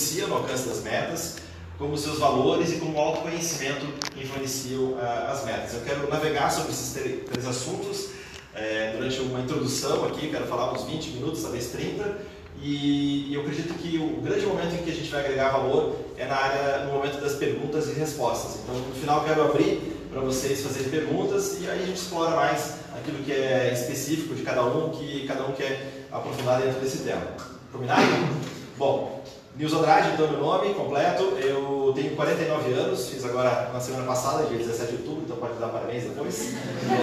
[0.00, 1.36] influenciam no alcance das metas,
[1.78, 5.74] como seus valores e como o autoconhecimento influenciam uh, as metas.
[5.74, 8.08] Eu quero navegar sobre esses três assuntos
[8.54, 12.18] é, durante uma introdução aqui, quero falar uns 20 minutos, talvez 30,
[12.62, 15.96] e, e, eu acredito que o grande momento em que a gente vai agregar valor
[16.18, 18.60] é na área, no momento das perguntas e respostas.
[18.62, 19.80] Então, no final, quero abrir
[20.10, 24.42] para vocês fazerem perguntas e aí a gente explora mais aquilo que é específico de
[24.42, 27.22] cada um, que cada um quer aprofundar dentro desse tema.
[27.72, 28.02] Combinado?
[28.76, 29.19] Bom,
[29.60, 31.22] Nils Andrade, então meu nome completo.
[31.38, 35.60] Eu tenho 49 anos, fiz agora na semana passada, dia 17 de outubro, então pode
[35.60, 36.54] dar parabéns depois.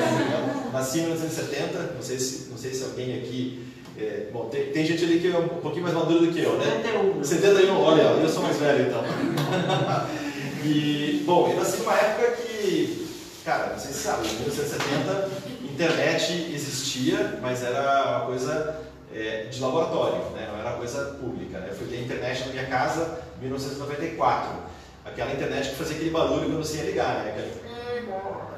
[0.73, 3.63] Nasci em 1970, não sei se, não sei se alguém aqui
[3.95, 6.57] é, bom, tem, tem, gente ali que é um pouquinho mais maduro do que eu,
[6.57, 6.81] né?
[6.83, 7.23] 71.
[7.23, 9.03] 71, olha, eu sou mais velho então.
[10.65, 13.07] e, bom, eu nasci numa época que,
[13.45, 15.29] cara, não sei se sabe, em 1970,
[15.63, 18.86] internet existia, mas era uma coisa
[19.17, 20.47] é, de laboratório, né?
[20.51, 21.59] não era coisa pública.
[21.59, 21.69] Né?
[21.71, 24.49] Eu fui ter internet na minha casa em 1994.
[25.03, 27.31] Aquela internet que fazia aquele barulho quando você ia ligar, né?
[27.31, 28.11] Aquele,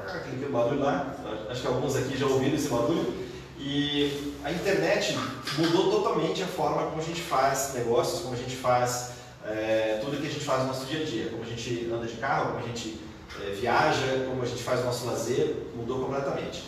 [0.06, 1.14] aquele barulho lá,
[1.48, 3.30] acho que alguns aqui já ouviram esse barulho.
[3.56, 5.16] E a internet
[5.58, 9.12] mudou totalmente a forma como a gente faz negócios, como a gente faz
[9.46, 12.06] é, tudo que a gente faz no nosso dia a dia, como a gente anda
[12.06, 12.98] de carro, como a gente
[13.42, 16.64] é, viaja, como a gente faz o nosso lazer, mudou completamente.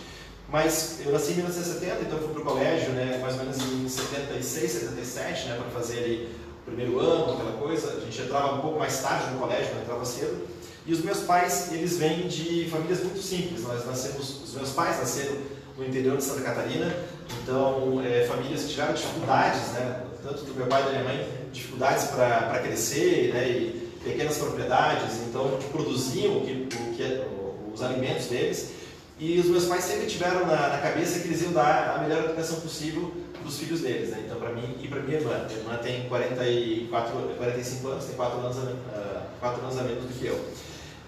[0.52, 3.88] Mas eu nasci em 1970, então fui para o colégio, né, mais ou menos em
[3.88, 6.28] 76, 77, né, para fazer ali
[6.60, 7.94] o primeiro ano, aquela coisa.
[7.96, 10.46] A gente entrava um pouco mais tarde no colégio, não entrava cedo.
[10.84, 13.62] E os meus pais, eles vêm de famílias muito simples.
[13.62, 15.36] Nós nascemos, os meus pais nasceram
[15.78, 16.94] no interior de Santa Catarina.
[17.42, 21.28] Então, é, famílias que tiveram dificuldades, né, tanto do meu pai e da minha mãe,
[21.50, 27.26] dificuldades para crescer, né, e pequenas propriedades, então produziam o que, o que, é,
[27.72, 28.81] os alimentos deles.
[29.22, 32.24] E os meus pais sempre tiveram na, na, cabeça que eles iam dar a melhor
[32.24, 34.10] educação possível para os filhos deles.
[34.10, 34.24] Né?
[34.26, 35.46] Então, para mim e para minha irmã.
[35.46, 40.18] Minha irmã tem 44, 45 anos, tem 4 anos, uh, 4 anos a menos do
[40.18, 40.44] que eu.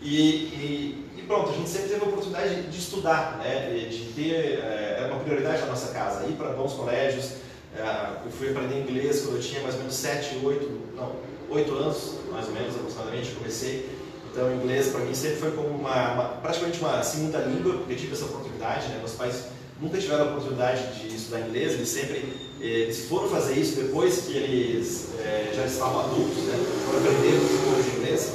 [0.00, 3.88] E, e, e, pronto, a gente sempre teve a oportunidade de, de estudar, né?
[3.90, 7.32] de ter, é, era uma prioridade na nossa casa, ir para bons colégios.
[7.76, 7.82] É,
[8.24, 11.16] eu fui aprender inglês quando eu tinha mais ou menos 7, 8, não,
[11.50, 13.93] 8 anos, mais ou menos, aproximadamente, comecei.
[14.34, 17.92] Então, o inglês para mim sempre foi como uma, uma, praticamente uma segunda língua, porque
[17.92, 18.88] eu tive essa oportunidade.
[18.88, 18.98] Né?
[18.98, 19.44] Meus pais
[19.80, 24.36] nunca tiveram a oportunidade de estudar inglês, eles sempre eles foram fazer isso depois que
[24.36, 26.58] eles é, já estavam adultos, né?
[26.84, 28.32] foram aprender os de inglês.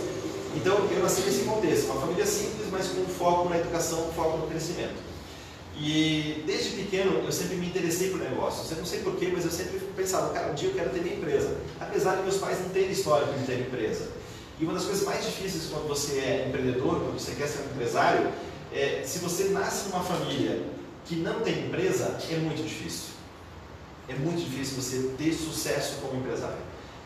[0.56, 4.48] Então, eu nasci nesse contexto, uma família simples, mas com foco na educação, foco no
[4.48, 4.96] crescimento.
[5.78, 8.72] E desde pequeno eu sempre me interessei por negócios.
[8.72, 11.16] Eu não sei porquê, mas eu sempre pensava, cara, um dia eu quero ter minha
[11.16, 11.58] empresa.
[11.80, 14.19] Apesar de meus pais não terem história de ter empresa.
[14.59, 17.66] E uma das coisas mais difíceis quando você é empreendedor, quando você quer ser um
[17.75, 18.30] empresário,
[18.74, 20.62] é se você nasce numa família
[21.06, 23.14] que não tem empresa, é muito difícil.
[24.09, 26.58] É muito difícil você ter sucesso como empresário.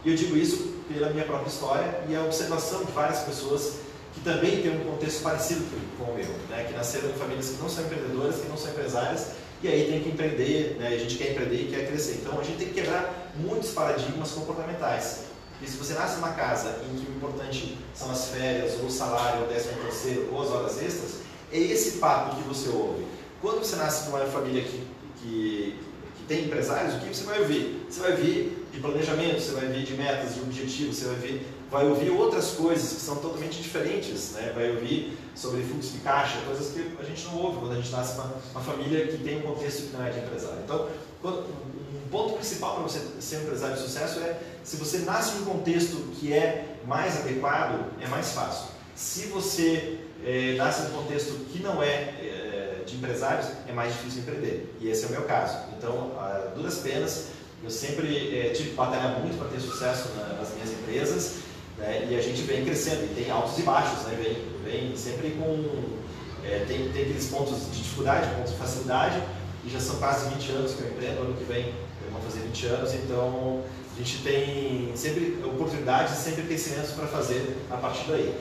[0.04, 3.76] E eu digo isso pela minha própria história e a observação de várias pessoas
[4.14, 5.64] que também têm um contexto parecido
[5.98, 6.66] com o meu, né?
[6.68, 9.28] que nasceram em famílias que não são empreendedoras, que não são empresárias,
[9.62, 10.88] e aí tem que empreender, né?
[10.88, 12.20] a gente quer empreender e quer crescer.
[12.22, 15.33] Então a gente tem que quebrar muitos paradigmas comportamentais.
[15.64, 18.92] E se você nasce numa casa em que o importante são as férias, ou o
[18.92, 23.06] salário, ou o décimo terceiro, ou as horas extras, é esse papo que você ouve.
[23.42, 24.86] Quando você nasce numa família que,
[25.22, 25.80] que,
[26.18, 27.86] que tem empresários, o que você vai ouvir?
[27.90, 31.48] Você vai ouvir de planejamento, você vai ver de metas, de objetivos, você vai ver,
[31.74, 34.52] vai ouvir outras coisas que são totalmente diferentes, né?
[34.54, 37.90] vai ouvir sobre fluxo de caixa, coisas que a gente não ouve quando a gente
[37.90, 40.60] nasce uma, uma família que tem um contexto que não é de empresário.
[40.64, 40.88] Então,
[41.20, 45.36] quando, um ponto principal para você ser um empresário de sucesso é se você nasce
[45.36, 48.68] em um contexto que é mais adequado, é mais fácil.
[48.96, 53.94] Se você é, nasce em um contexto que não é, é de empresários, é mais
[53.94, 54.76] difícil empreender.
[54.80, 55.58] E esse é o meu caso.
[55.76, 57.30] Então, a duras penas,
[57.64, 61.44] eu sempre é, tive que batalhar muito para ter sucesso na, nas minhas empresas
[61.78, 65.32] né, e a gente vem crescendo e tem altos e baixos, né, vem, vem sempre
[65.32, 66.02] com.
[66.46, 69.22] É, tem, tem aqueles pontos de dificuldade, pontos de facilidade
[69.66, 71.74] e já são quase 20 anos que eu empreendo, ano que vem
[72.14, 73.62] vou fazer 20 anos, então
[73.96, 78.34] a gente tem sempre oportunidades sempre crescimentos para fazer a partir daí.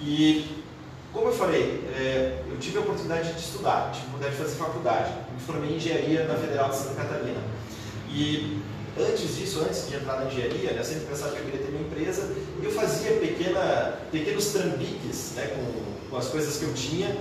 [0.00, 0.62] E
[1.12, 4.56] como eu falei, é, eu tive a oportunidade de estudar, tive a oportunidade de fazer
[4.56, 7.40] faculdade, me formei em engenharia na Federal de Santa Catarina.
[8.08, 8.60] E
[9.00, 11.72] antes disso, antes de entrar na engenharia, né, eu sempre pensava que eu queria ter
[11.72, 12.30] minha empresa
[12.60, 17.16] e eu fazia pequena, pequenos trambiques né, com, com, as coisas que eu tinha,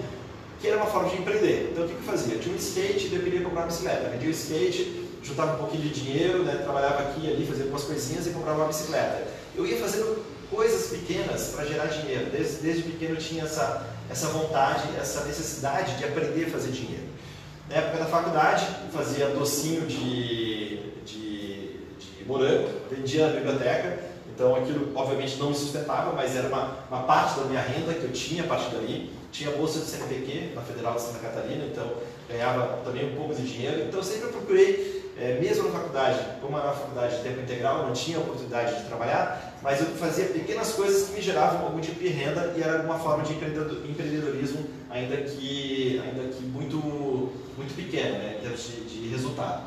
[0.59, 1.69] que era uma forma de empreender.
[1.71, 2.35] Então o que, que eu fazia?
[2.35, 4.09] Eu tinha um skate e eu queria comprar uma bicicleta.
[4.09, 7.83] Vendia o skate, juntava um pouquinho de dinheiro, né, trabalhava aqui e ali, fazia algumas
[7.83, 9.27] coisinhas e comprava uma bicicleta.
[9.55, 12.29] Eu ia fazendo coisas pequenas para gerar dinheiro.
[12.31, 17.09] Desde, desde pequeno eu tinha essa, essa vontade, essa necessidade de aprender a fazer dinheiro.
[17.69, 21.58] Na época da faculdade, fazia docinho de, de,
[22.29, 23.97] de morango, vendia na biblioteca.
[24.33, 28.03] Então aquilo obviamente não me sustentava, mas era uma, uma parte da minha renda que
[28.03, 29.11] eu tinha a partir dali.
[29.31, 31.85] Tinha bolsa de CNPq na Federal de Santa Catarina, então
[32.27, 33.83] ganhava também um pouco de dinheiro.
[33.87, 37.93] Então sempre procurei, é, mesmo na faculdade, como era uma faculdade de tempo integral, não
[37.93, 42.07] tinha oportunidade de trabalhar, mas eu fazia pequenas coisas que me geravam algum tipo de
[42.07, 46.77] renda e era uma forma de empreendedorismo, ainda que, ainda que muito,
[47.57, 49.63] muito pequeno, né, em termos de, de resultado.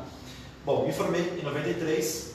[0.65, 2.32] Bom, me formei em 93,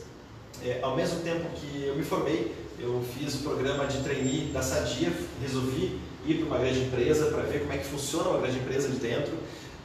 [0.64, 4.62] é, ao mesmo tempo que eu me formei, eu fiz o programa de trainee da
[4.62, 8.58] Sadia, resolvi ir para uma grande empresa para ver como é que funciona uma grande
[8.58, 9.32] empresa de dentro.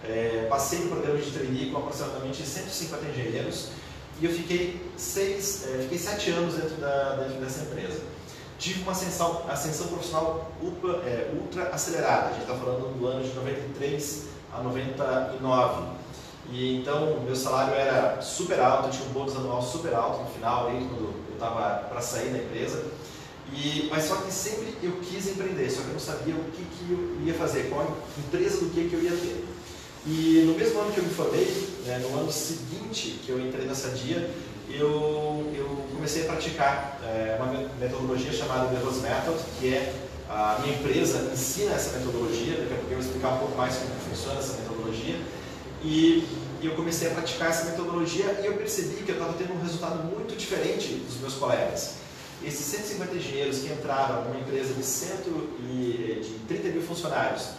[0.03, 3.69] É, passei no programa de trainee com aproximadamente 150 engenheiros
[4.21, 7.99] e eu fiquei, seis, é, fiquei sete anos dentro, da, dentro dessa empresa.
[8.59, 13.23] Tive uma ascensão, ascensão profissional ultra, é, ultra acelerada, a gente está falando do ano
[13.23, 16.02] de 93 a 99.
[16.51, 20.29] E então meu salário era super alto, eu tinha um bônus anual super alto no
[20.29, 22.83] final, ali, quando eu estava para sair da empresa.
[23.51, 26.63] E, mas só que sempre eu quis empreender, só que eu não sabia o que,
[26.63, 29.45] que eu ia fazer, qual empresa do que, que eu ia ter.
[30.05, 31.45] E no mesmo ano que eu me formei,
[31.85, 34.29] né, no ano seguinte que eu entrei nessa dia,
[34.69, 39.93] eu, eu comecei a praticar é, uma metodologia chamada The Rose Method, que é
[40.29, 43.75] a minha empresa ensina essa metodologia, daqui a pouco eu vou explicar um pouco mais
[43.75, 45.15] como funciona essa metodologia.
[45.83, 46.25] E
[46.61, 50.01] eu comecei a praticar essa metodologia e eu percebi que eu estava tendo um resultado
[50.03, 51.95] muito diferente dos meus colegas.
[52.41, 55.29] Esses 150 engenheiros que entraram numa empresa de, cento
[55.69, 57.49] e, de 30 mil funcionários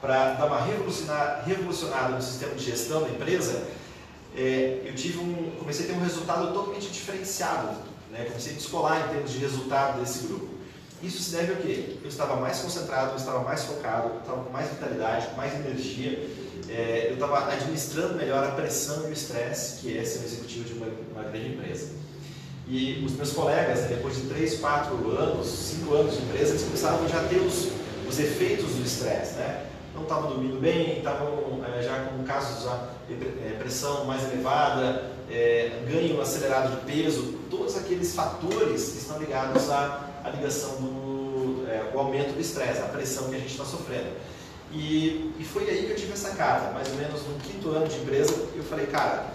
[0.00, 3.66] para dar uma revolucionada no sistema de gestão da empresa,
[4.36, 7.78] é, eu tive um, comecei a ter um resultado totalmente diferenciado.
[8.10, 8.24] Né?
[8.24, 10.59] Comecei a descolar em termos de resultado desse grupo.
[11.02, 11.96] Isso se deve ao quê?
[12.02, 15.54] Eu estava mais concentrado, eu estava mais focado, eu estava com mais vitalidade, com mais
[15.54, 16.28] energia,
[16.68, 20.64] é, eu estava administrando melhor a pressão e o estresse que é ser um executivo
[20.64, 21.88] de uma, uma grande empresa.
[22.68, 27.08] E os meus colegas, depois de 3, 4 anos, 5 anos de empresa, eles começavam
[27.08, 27.68] já a ter os,
[28.08, 29.34] os efeitos do estresse.
[29.34, 29.66] Né?
[29.94, 32.70] Não estavam dormindo bem, estavam é, já com casos
[33.08, 35.10] de é, pressão mais elevada,
[35.88, 41.90] ganho acelerado de peso, todos aqueles fatores que estão ligados à, à ligação do é,
[41.94, 44.10] o aumento do estresse, a pressão que a gente está sofrendo.
[44.72, 47.88] E, e foi aí que eu tive essa cara, mais ou menos no quinto ano
[47.88, 49.32] de empresa, eu falei, cara,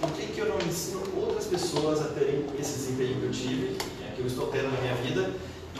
[0.00, 3.76] por que, que eu não ensino outras pessoas a terem esse desempenho que eu tive,
[4.02, 5.30] é, que eu estou tendo na minha vida,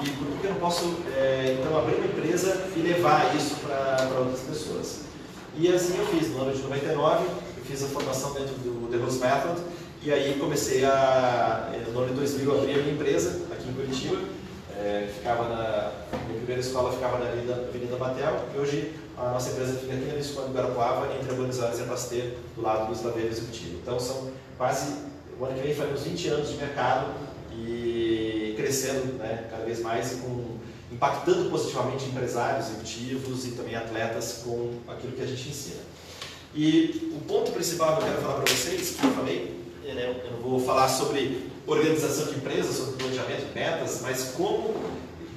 [0.03, 4.09] e por que eu não posso, é, então, abrir uma empresa e levar isso para
[4.19, 5.01] outras pessoas?
[5.57, 7.25] E assim eu fiz, no ano de 99,
[7.59, 9.61] eu fiz a formação dentro do The Rose Method,
[10.03, 14.19] e aí comecei a, no ano de 2000, abrir a minha empresa aqui em Curitiba,
[14.85, 15.93] é, ficava na
[16.27, 20.15] minha primeira escola ficava na Avenida, Batel e hoje a nossa empresa fica aqui na
[20.15, 23.79] Visconde de Guarapuava, entre a e a do lado do Islaveiro Executivo.
[23.81, 24.93] Então são quase,
[25.39, 27.15] o ano que vem faremos 20 anos de mercado
[27.53, 30.59] e crescendo né, cada vez mais e com,
[30.93, 35.81] impactando positivamente empresários, executivos e também atletas com aquilo que a gente ensina.
[36.55, 40.33] E o ponto principal que eu quero falar para vocês, que eu falei, né, eu
[40.33, 44.75] não vou falar sobre organização de empresas, sobre planejamento metas, mas como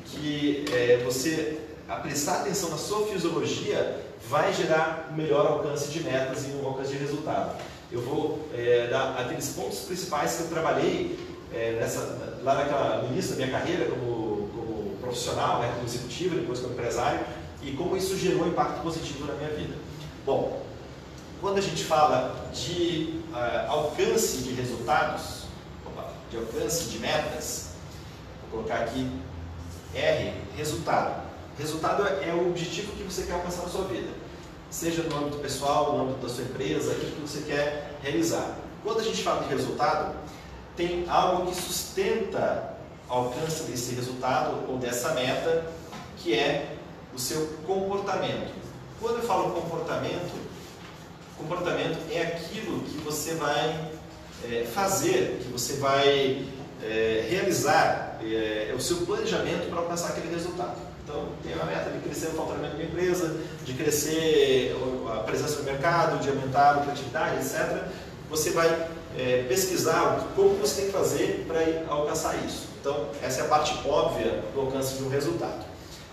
[0.05, 6.03] que é, você a prestar atenção na sua fisiologia vai gerar um melhor alcance de
[6.03, 7.57] metas e um alcance de resultado.
[7.91, 11.17] Eu vou é, dar aqueles pontos principais que eu trabalhei
[11.53, 16.35] é, nessa, lá naquela, no início da minha carreira como, como profissional, né, como executivo,
[16.35, 17.21] depois como empresário,
[17.63, 19.75] e como isso gerou impacto positivo na minha vida.
[20.25, 20.61] Bom,
[21.39, 25.36] quando a gente fala de uh, alcance de resultados,
[26.29, 27.69] de alcance de metas,
[28.41, 29.09] vou colocar aqui
[29.93, 31.27] R, resultado.
[31.57, 34.09] Resultado é o objetivo que você quer alcançar na sua vida,
[34.69, 38.57] seja no âmbito pessoal, no âmbito da sua empresa, aquilo que você quer realizar.
[38.83, 40.15] Quando a gente fala de resultado,
[40.75, 42.77] tem algo que sustenta
[43.09, 45.65] o alcance desse resultado ou dessa meta,
[46.17, 46.75] que é
[47.13, 48.53] o seu comportamento.
[49.01, 50.33] Quando eu falo comportamento,
[51.37, 53.91] comportamento é aquilo que você vai
[54.51, 56.45] é, fazer, que você vai
[56.83, 60.75] é, realizar, é, é o seu planejamento para alcançar aquele resultado.
[61.03, 64.75] Então, tem uma meta de crescer o faturamento da empresa, de crescer
[65.09, 67.85] a presença no mercado, de aumentar a lucratividade, etc.
[68.29, 71.61] Você vai é, pesquisar como você tem que fazer para
[71.93, 72.67] alcançar isso.
[72.81, 75.65] Então, essa é a parte óbvia do alcance de um resultado.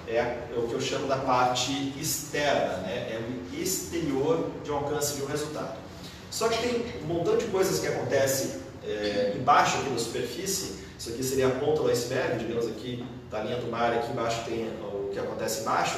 [0.07, 3.09] É, é o que eu chamo da parte externa, né?
[3.11, 5.77] é o exterior de um alcance de um resultado.
[6.35, 11.11] Só que tem um montão de coisas que acontecem é, embaixo aqui na superfície, isso
[11.11, 14.69] aqui seria a ponta do iceberg, digamos aqui, da linha do mar, aqui embaixo tem
[14.83, 15.97] o que acontece embaixo,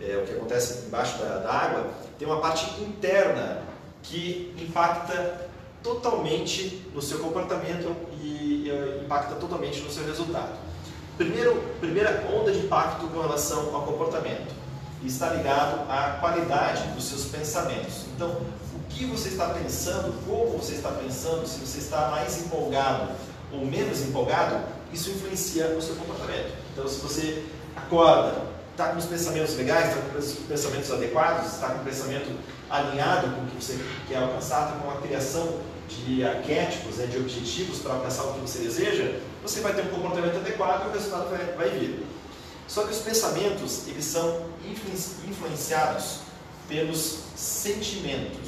[0.00, 3.64] é, o que acontece embaixo da, da água, tem uma parte interna
[4.02, 5.46] que impacta
[5.82, 10.56] totalmente no seu comportamento e, e impacta totalmente no seu resultado.
[11.18, 14.54] Primeiro, primeira onda de impacto com relação ao comportamento
[15.04, 18.06] está ligado à qualidade dos seus pensamentos.
[18.14, 18.40] Então,
[18.96, 23.12] que você está pensando, como você está pensando, se você está mais empolgado
[23.52, 26.54] ou menos empolgado, isso influencia no seu comportamento.
[26.72, 27.44] Então, se você
[27.76, 32.38] acorda, está com os pensamentos legais, está com os pensamentos adequados, está com o pensamento
[32.70, 37.18] alinhado com o que você quer alcançar, está com a criação de arquétipos, né, de
[37.18, 40.92] objetivos para alcançar o que você deseja, você vai ter um comportamento adequado e o
[40.92, 42.04] resultado vai, vai vir.
[42.66, 44.46] Só que os pensamentos, eles são
[45.28, 46.20] influenciados
[46.68, 48.45] pelos sentimentos.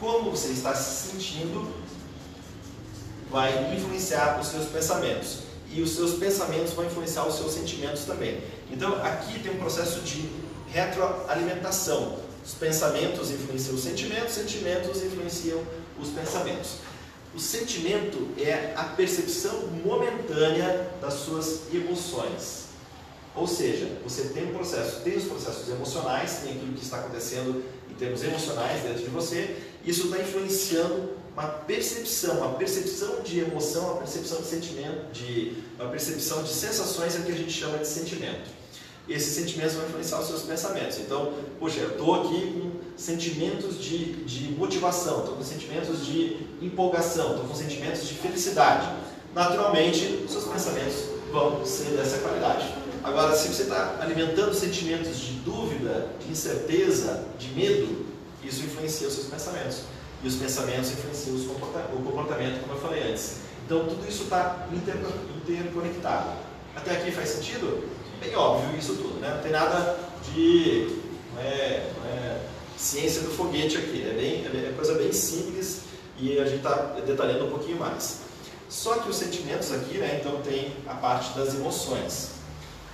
[0.00, 1.72] Como você está se sentindo
[3.30, 5.38] vai influenciar os seus pensamentos.
[5.72, 8.40] E os seus pensamentos vão influenciar os seus sentimentos também.
[8.70, 10.30] Então, aqui tem um processo de
[10.68, 12.18] retroalimentação.
[12.44, 15.60] Os pensamentos influenciam os sentimentos, os sentimentos influenciam
[15.98, 16.76] os pensamentos.
[17.34, 22.66] O sentimento é a percepção momentânea das suas emoções.
[23.34, 27.64] Ou seja, você tem um processo, tem os processos emocionais, tem aquilo que está acontecendo
[27.94, 33.84] em termos emocionais dentro de você, isso está influenciando uma percepção, uma percepção de emoção,
[33.84, 37.78] uma percepção de sentimento, de, uma percepção de sensações é o que a gente chama
[37.78, 38.64] de sentimento
[39.06, 40.98] e esses sentimentos vão influenciar os seus pensamentos.
[40.98, 47.32] Então, poxa, eu estou aqui com sentimentos de, de motivação, estou com sentimentos de empolgação,
[47.32, 48.88] estou com sentimentos de felicidade.
[49.34, 52.66] Naturalmente, os seus pensamentos vão ser dessa qualidade.
[53.04, 58.06] Agora, se você está alimentando sentimentos de dúvida, de incerteza, de medo,
[58.42, 59.82] isso influencia os seus pensamentos.
[60.22, 63.36] E os pensamentos influenciam o comportamento, como eu falei antes.
[63.66, 66.30] Então, tudo isso está interconectado.
[66.74, 67.88] Até aqui faz sentido?
[68.24, 69.34] bem óbvio isso tudo, né?
[69.34, 69.98] Não tem nada
[70.32, 70.98] de
[71.34, 72.40] não é, não é
[72.76, 75.82] ciência do foguete aqui, é, bem, é coisa bem simples
[76.18, 76.74] e a gente está
[77.06, 78.20] detalhando um pouquinho mais.
[78.68, 82.30] Só que os sentimentos aqui, né, então tem a parte das emoções.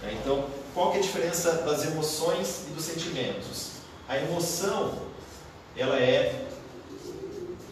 [0.03, 0.19] Né?
[0.21, 3.71] Então, qual que é a diferença das emoções e dos sentimentos?
[4.09, 4.95] A emoção,
[5.77, 6.47] ela é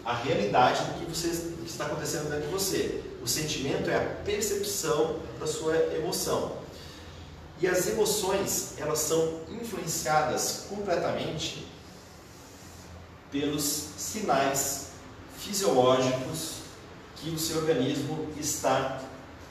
[0.05, 3.03] a realidade do que, você, do que está acontecendo dentro de você.
[3.23, 6.57] O sentimento é a percepção da sua emoção.
[7.61, 11.67] E as emoções, elas são influenciadas completamente
[13.31, 13.63] pelos
[13.97, 14.89] sinais
[15.37, 16.59] fisiológicos
[17.17, 19.01] que o seu organismo está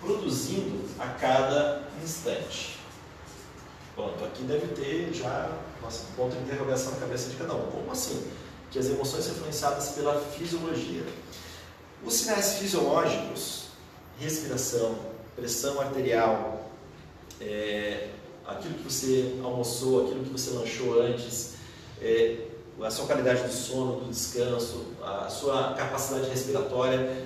[0.01, 2.77] produzindo a cada instante.
[3.95, 5.49] Pronto, aqui deve ter já
[5.81, 7.71] nossa, um ponto de interrogação na cabeça de cada um.
[7.71, 8.27] Como assim?
[8.69, 11.03] Que as emoções são influenciadas pela fisiologia.
[12.03, 13.69] Os sinais fisiológicos,
[14.19, 14.95] respiração,
[15.35, 16.69] pressão arterial,
[17.41, 18.09] é,
[18.45, 21.55] aquilo que você almoçou, aquilo que você lanchou antes,
[22.01, 22.47] é,
[22.81, 27.25] a sua qualidade do sono, do descanso, a sua capacidade respiratória,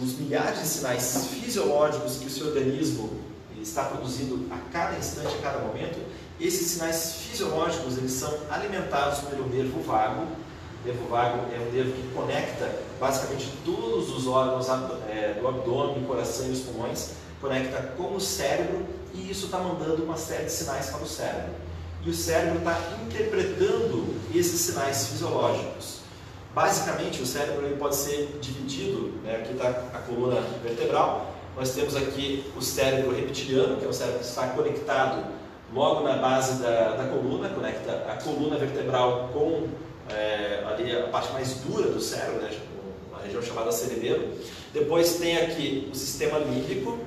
[0.00, 3.20] os milhares de sinais fisiológicos que o seu organismo
[3.66, 5.98] está produzindo a cada instante, a cada momento,
[6.40, 10.22] esses sinais fisiológicos eles são alimentados pelo nervo vago.
[10.82, 14.68] O nervo vago é um nervo que conecta basicamente todos os órgãos
[15.08, 20.04] é, do abdômen, coração e os pulmões, conecta com o cérebro e isso está mandando
[20.04, 21.54] uma série de sinais para o cérebro.
[22.04, 26.00] E o cérebro está interpretando esses sinais fisiológicos.
[26.54, 29.36] Basicamente, o cérebro ele pode ser dividido, né?
[29.36, 34.20] aqui está a coluna vertebral, nós temos aqui o cérebro reptiliano, que é o cérebro
[34.20, 35.24] que está conectado
[35.72, 39.68] logo na base da, da coluna, conecta a coluna vertebral com
[40.08, 42.50] é, ali a parte mais dura do cérebro, né?
[43.10, 44.28] uma região chamada cerebelo.
[44.72, 46.98] Depois tem aqui o sistema límbico,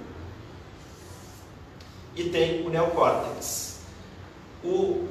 [2.20, 3.80] e tem o neocórtex.
[4.64, 5.08] O,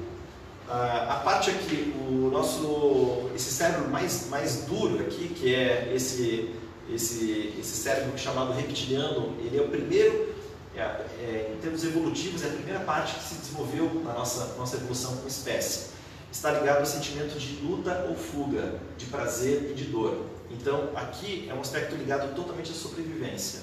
[0.68, 6.54] a, a, parte aqui, o nosso, esse cérebro mais, mais duro aqui, que é esse,
[6.92, 10.34] esse, esse cérebro chamado reptiliano, ele é o primeiro,
[10.76, 14.76] é, é, em termos evolutivos, é a primeira parte que se desenvolveu na nossa, nossa
[14.76, 15.90] evolução como espécie.
[16.30, 20.26] Está ligado ao sentimento de luta ou fuga, de prazer e de dor.
[20.50, 23.60] Então, aqui é um aspecto ligado totalmente à sobrevivência.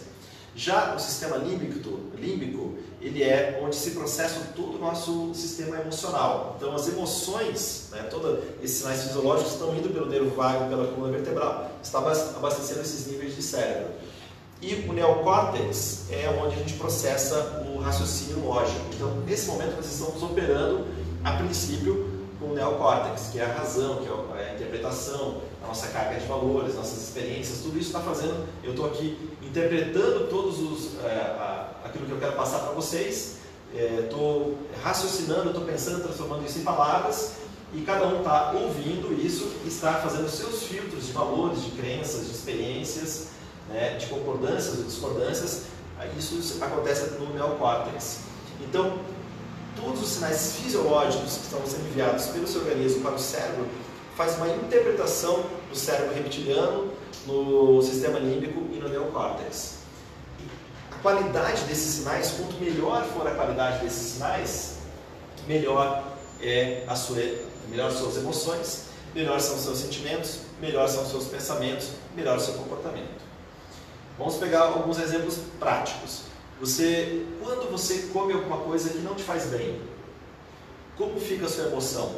[0.55, 6.55] Já o sistema límbico, límbico, ele é onde se processa todo o nosso sistema emocional.
[6.57, 11.11] Então, as emoções, né, todos esses sinais fisiológicos estão indo pelo nervo vago, pela coluna
[11.11, 13.91] vertebral, está abastecendo esses níveis de cérebro.
[14.61, 18.79] E o neocórtex é onde a gente processa o raciocínio lógico.
[18.93, 20.85] Então, nesse momento, nós estamos operando,
[21.23, 22.09] a princípio,
[22.39, 24.07] com o neocórtex, que é a razão, que
[24.39, 28.85] é a interpretação, nossa carga de valores, nossas experiências, tudo isso está fazendo, eu estou
[28.85, 33.37] aqui interpretando todos os, é, a, aquilo que eu quero passar para vocês,
[33.73, 37.33] estou é, raciocinando, estou pensando, transformando isso em palavras,
[37.73, 42.25] e cada um está ouvindo isso e está fazendo seus filtros de valores, de crenças,
[42.25, 43.27] de experiências,
[43.69, 45.63] né, de concordâncias ou discordâncias.
[46.17, 48.19] Isso acontece no neocórtex.
[48.61, 48.99] Então,
[49.75, 53.65] todos os sinais fisiológicos que estão sendo enviados pelo seu organismo para o cérebro
[54.15, 56.91] faz uma interpretação do cérebro reptiliano,
[57.25, 59.79] no sistema límbico e no neocórtex.
[60.91, 64.77] A qualidade desses sinais, quanto melhor for a qualidade desses sinais,
[65.47, 66.03] melhor
[66.41, 67.17] é a sua,
[67.69, 73.23] melhor são as emoções, melhor são seus sentimentos, melhor são seus pensamentos, melhor seu comportamento.
[74.17, 76.21] Vamos pegar alguns exemplos práticos.
[76.59, 79.81] Você, quando você come alguma coisa que não te faz bem,
[80.95, 82.15] como fica a sua emoção?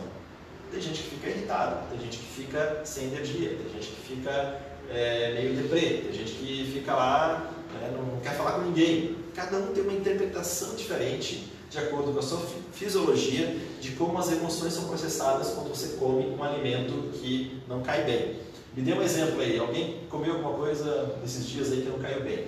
[0.71, 4.61] Tem gente que fica irritado, tem gente que fica sem energia, tem gente que fica
[4.89, 9.15] é, meio deprê, tem gente que fica lá, né, não quer falar com ninguém.
[9.33, 12.39] Cada um tem uma interpretação diferente de acordo com a sua
[12.73, 18.03] fisiologia de como as emoções são processadas quando você come um alimento que não cai
[18.03, 18.35] bem.
[18.75, 22.21] Me dê um exemplo aí, alguém comeu alguma coisa nesses dias aí que não caiu
[22.21, 22.47] bem?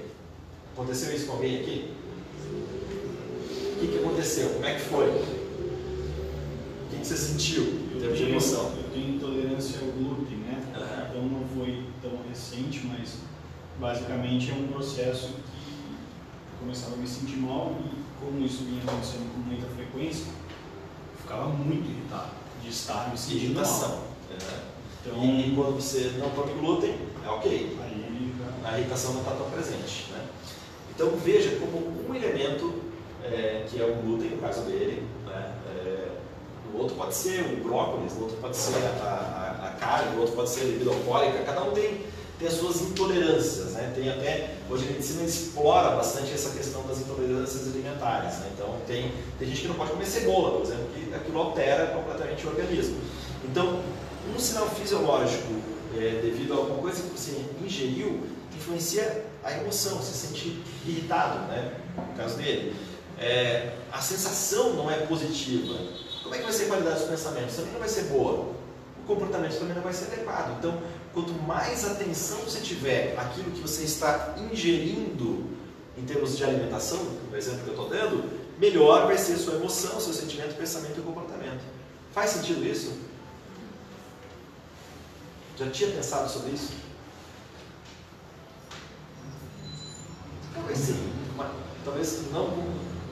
[0.74, 1.92] Aconteceu isso com alguém aqui?
[3.76, 4.50] O que, que aconteceu?
[4.50, 5.39] Como é que foi?
[7.00, 8.74] Que, você sentiu em termos de emoção?
[8.78, 10.62] Eu tenho intolerância ao glúten, né?
[10.76, 11.10] Uhum.
[11.10, 13.18] Então não foi tão recente, mas
[13.80, 18.82] basicamente é um processo que eu começava a me sentir mal e como isso vinha
[18.84, 23.90] acontecendo com muita frequência, eu ficava muito irritado de estar me sentindo Irritação.
[23.90, 24.04] mal.
[24.32, 24.60] É.
[25.06, 27.78] Então, e, quando você não come glúten, é ok.
[27.82, 30.12] Aí, a irritação não está tão presente.
[30.12, 30.28] Né?
[30.94, 32.82] Então veja como um elemento
[33.24, 35.54] é, que é o glúten, no caso dele, né?
[36.74, 40.22] O outro pode ser o brócolis, o outro pode ser a, a, a carne, o
[40.22, 42.06] outro pode ser a bebida alcoólica, cada um tem,
[42.38, 43.74] tem as suas intolerâncias.
[43.74, 43.92] Né?
[43.96, 48.38] Tem até, hoje a medicina explora bastante essa questão das intolerâncias alimentares.
[48.40, 48.52] Né?
[48.54, 52.46] Então tem, tem gente que não pode comer cebola, por exemplo, que aquilo altera completamente
[52.46, 52.98] o organismo.
[53.44, 53.82] Então,
[54.36, 55.54] um sinal fisiológico
[55.98, 58.22] é, devido a alguma coisa que você ingeriu
[58.60, 61.74] influencia a emoção, se sente irritado, né?
[61.96, 62.76] no caso dele.
[63.18, 65.76] É, a sensação não é positiva.
[66.30, 67.56] Como é que vai ser a qualidade dos pensamentos?
[67.56, 68.54] Também não vai ser boa.
[69.00, 70.60] O comportamento também não vai ser adequado.
[70.60, 70.80] Então,
[71.12, 75.48] quanto mais atenção você tiver aquilo que você está ingerindo
[75.98, 77.00] em termos de alimentação,
[77.32, 81.00] no exemplo que eu estou dando, melhor vai ser a sua emoção, seu sentimento, pensamento
[81.00, 81.64] e comportamento.
[82.14, 82.96] Faz sentido isso?
[85.58, 86.74] Já tinha pensado sobre isso?
[90.54, 91.12] Talvez sim,
[91.84, 92.52] talvez não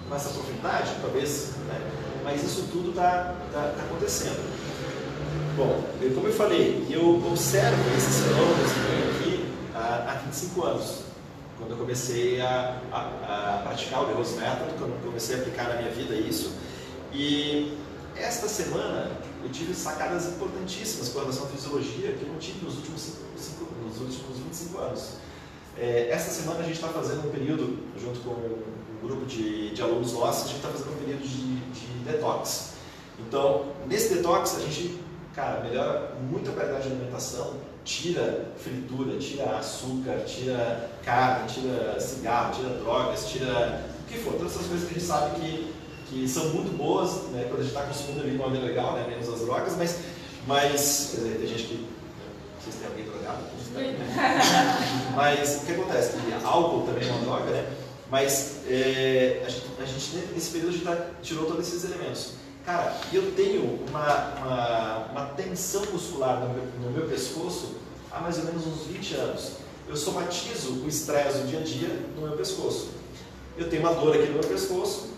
[0.07, 2.06] com essa profundidade, talvez, né?
[2.27, 4.43] Mas isso tudo está tá, tá acontecendo.
[5.55, 8.71] Bom, eu, como eu falei, eu observo esses fenômenos
[9.15, 11.03] aqui há, há 25 anos,
[11.57, 15.75] quando eu comecei a, a, a praticar o Rose Method, quando comecei a aplicar na
[15.77, 16.51] minha vida isso.
[17.13, 17.77] E
[18.13, 19.09] esta semana
[19.41, 23.19] eu tive sacadas importantíssimas com relação à fisiologia que eu não tive nos últimos, cinco,
[23.37, 25.11] cinco, nos últimos 25 anos.
[25.77, 29.81] É, essa semana a gente está fazendo um período, junto com um grupo de, de
[29.81, 31.56] alunos nossos, a gente está fazendo um período de,
[32.07, 32.73] detox.
[33.19, 34.99] Então, nesse detox, a gente,
[35.35, 42.53] cara, melhora muito a qualidade de alimentação, tira fritura, tira açúcar, tira carne, tira cigarro,
[42.55, 45.73] tira drogas, tira o que for, todas essas coisas que a gente sabe que,
[46.09, 48.93] que são muito boas né, quando a gente está consumindo ali de uma maneira legal,
[48.93, 49.99] né, menos as drogas, mas,
[50.45, 51.87] mas dizer, tem gente que
[52.59, 53.57] vocês têm alguém drogado?
[55.15, 56.17] Mas o que acontece?
[56.43, 57.65] Álcool também é uma droga, né?
[58.09, 62.31] Mas é, a, gente, a, gente, nesse período, a gente tá, tirou todos esses elementos.
[62.65, 67.75] Cara, eu tenho uma, uma, uma tensão muscular no meu, no meu, pescoço
[68.11, 69.51] há mais ou menos uns 20 anos.
[69.87, 72.89] Eu somatizo o estresse do dia a dia no meu pescoço.
[73.57, 75.09] Eu tenho uma dor aqui no meu pescoço,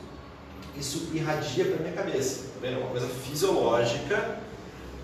[0.78, 2.44] isso irradia para minha cabeça.
[2.44, 2.76] Tá vendo?
[2.76, 4.40] É uma coisa fisiológica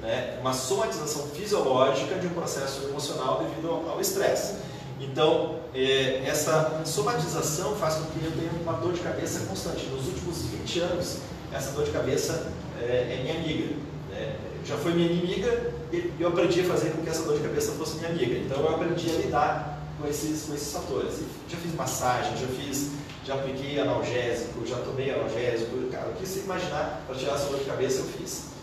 [0.05, 4.55] né, uma somatização fisiológica de um processo emocional devido ao estresse.
[4.99, 9.85] Então, é, essa somatização faz com que eu tenha uma dor de cabeça constante.
[9.87, 11.17] Nos últimos 20 anos,
[11.51, 13.75] essa dor de cabeça é, é minha amiga.
[14.09, 14.35] Né?
[14.65, 17.73] Já foi minha inimiga e eu aprendi a fazer com que essa dor de cabeça
[17.73, 18.37] fosse minha amiga.
[18.37, 21.19] Então, eu aprendi a lidar com esses, com esses fatores.
[21.49, 22.91] Já fiz massagem, já fiz,
[23.25, 25.77] já apliquei analgésico, já tomei analgésico.
[25.91, 28.54] Cara, o que você imaginar para tirar essa dor de cabeça, eu fiz.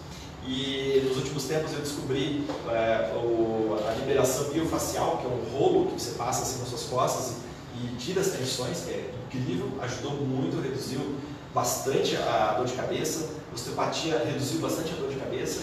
[0.46, 5.86] E nos últimos tempos eu descobri é, o, a liberação biofacial, que é um rolo
[5.86, 7.36] que você passa assim nas suas costas
[7.80, 11.14] e, e tira as tensões, que é incrível, ajudou muito, reduziu
[11.54, 15.62] bastante a dor de cabeça, a osteopatia reduziu bastante a dor de cabeça.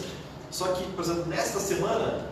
[0.50, 2.28] Só que, por exemplo, nesta semana,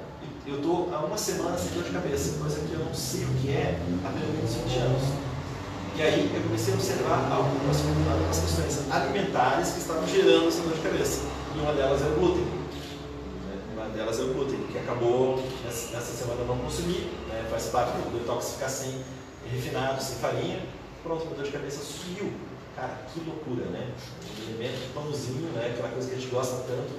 [0.46, 3.28] eu estou há uma semana sem dor de cabeça, coisa que eu não sei o
[3.42, 5.04] que é há pelo menos 20 anos.
[5.98, 10.74] E aí eu comecei a observar algumas, algumas questões alimentares que estavam gerando essa dor
[10.74, 12.46] de cabeça e uma delas é o glúten.
[13.96, 17.48] delas é o glúten, que acabou nessa semana não consumir, né?
[17.50, 19.04] faz parte do detox ficar sem
[19.52, 20.62] refinado, sem farinha.
[21.02, 22.32] Pronto, minha dor de cabeça sumiu.
[22.76, 23.92] Cara, que loucura, né?
[24.40, 25.72] Um alimento, pãozinho, né?
[25.74, 26.94] aquela coisa que a gente gosta tanto,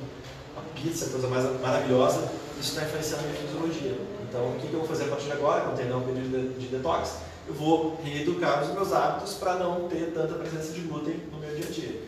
[0.57, 3.97] a pizza, a coisa mais maravilhosa, isso está influenciando a minha fisiologia.
[4.29, 6.61] Então, o que, eu vou fazer a partir de agora, quando terminar um período de,
[6.61, 7.19] de detox?
[7.47, 11.55] Eu vou reeducar os meus hábitos para não ter tanta presença de glúten no meu
[11.55, 12.08] dia a dia.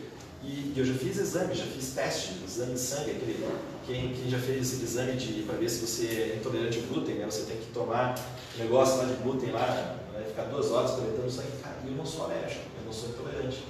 [0.51, 3.47] E, eu já fiz exame, já fiz teste, exame de sangue, aquele,
[3.87, 7.25] quem, quem já fez esse exame para ver se você é intolerante ao glúten, né?
[7.25, 8.19] você tem que tomar
[8.55, 11.47] um negócio lá de glúten lá, vai ficar duas horas coletando sangue.
[11.63, 13.63] Cara, eu não sou alérgico, eu não sou intolerante.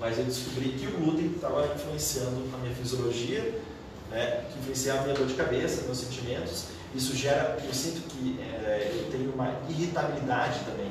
[0.00, 3.62] Mas eu descobri que o glúten estava influenciando a minha fisiologia,
[4.10, 4.44] né?
[4.50, 6.64] que influenciava a minha dor de cabeça, meus sentimentos.
[6.92, 10.90] Isso gera, eu sinto que é, eu tenho uma irritabilidade também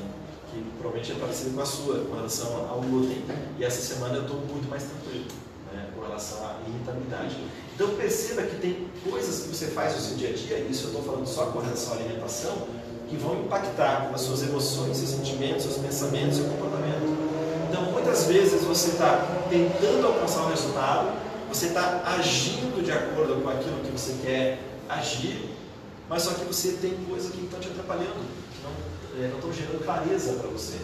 [0.52, 3.24] que provavelmente é parecido com a sua, com relação ao glúten.
[3.58, 5.26] E essa semana eu estou muito mais tranquilo
[5.74, 7.36] né, com relação à irritabilidade.
[7.76, 10.86] Então perceba que tem coisas que você faz no seu dia a dia, e isso
[10.86, 12.68] eu estou falando só com relação à alimentação,
[13.10, 17.18] que vão impactar as suas emoções, seus sentimentos, seus pensamentos, seu comportamento.
[17.70, 23.50] Então muitas vezes você está tentando alcançar um resultado, você está agindo de acordo com
[23.50, 25.50] aquilo que você quer agir,
[26.08, 28.20] mas só que você tem coisas que estão te atrapalhando
[29.24, 30.78] é, não estão gerando clareza para você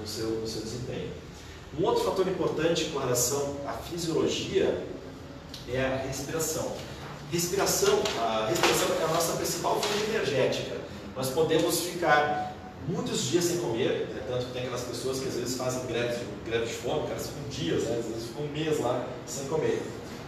[0.00, 1.10] no seu, no seu desempenho.
[1.78, 4.84] Um outro fator importante com relação à fisiologia
[5.68, 6.72] é a respiração.
[7.30, 10.76] Respiração, a respiração é a nossa principal fonte energética.
[11.16, 12.54] Nós podemos ficar
[12.86, 14.22] muitos dias sem comer, né?
[14.28, 17.18] tanto que tem aquelas pessoas que às vezes fazem greve de, greve de fome, cara,
[17.18, 17.96] ficam dias, né?
[17.98, 19.82] às vezes ficam um mês lá sem comer.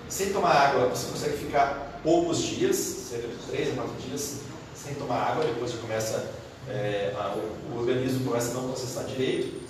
[0.08, 4.36] Sem tomar água, você consegue ficar poucos dias, cerca de 3 a 4 dias,
[4.74, 6.30] sem tomar água, depois você começa
[6.68, 9.62] é, a, o, o, organismo começa a não processar direito,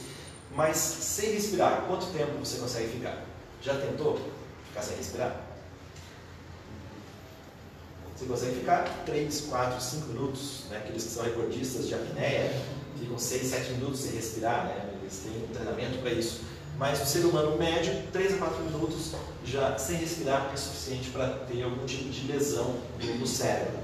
[0.54, 3.24] mas sem respirar, quanto tempo você consegue ficar?
[3.60, 4.20] Já tentou
[4.68, 5.40] ficar sem respirar?
[8.16, 10.78] Você consegue ficar 3, 4, 5 minutos, né?
[10.78, 12.52] aqueles que são recordistas de apneia,
[12.98, 14.90] ficam 6, 7 minutos sem respirar, né?
[15.00, 16.42] eles têm um treinamento para isso.
[16.78, 19.12] Mas o ser humano médio, 3 a 4 minutos
[19.44, 22.76] já sem respirar é suficiente para ter algum tipo de lesão
[23.18, 23.78] no cérebro.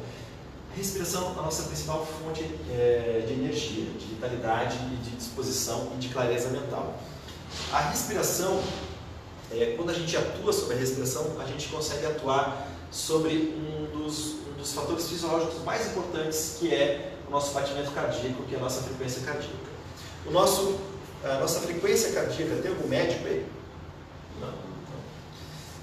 [0.77, 5.99] Respiração é a nossa principal fonte é, de energia, de vitalidade e de disposição e
[5.99, 6.97] de clareza mental.
[7.73, 8.63] A respiração,
[9.51, 14.37] é, quando a gente atua sobre a respiração, a gente consegue atuar sobre um dos,
[14.49, 18.61] um dos fatores fisiológicos mais importantes, que é o nosso batimento cardíaco, que é a
[18.61, 19.71] nossa frequência cardíaca.
[20.25, 20.79] O nosso,
[21.25, 23.45] a nossa frequência cardíaca, tem algum médico aí?
[24.41, 24.49] Não.
[24.49, 24.55] não.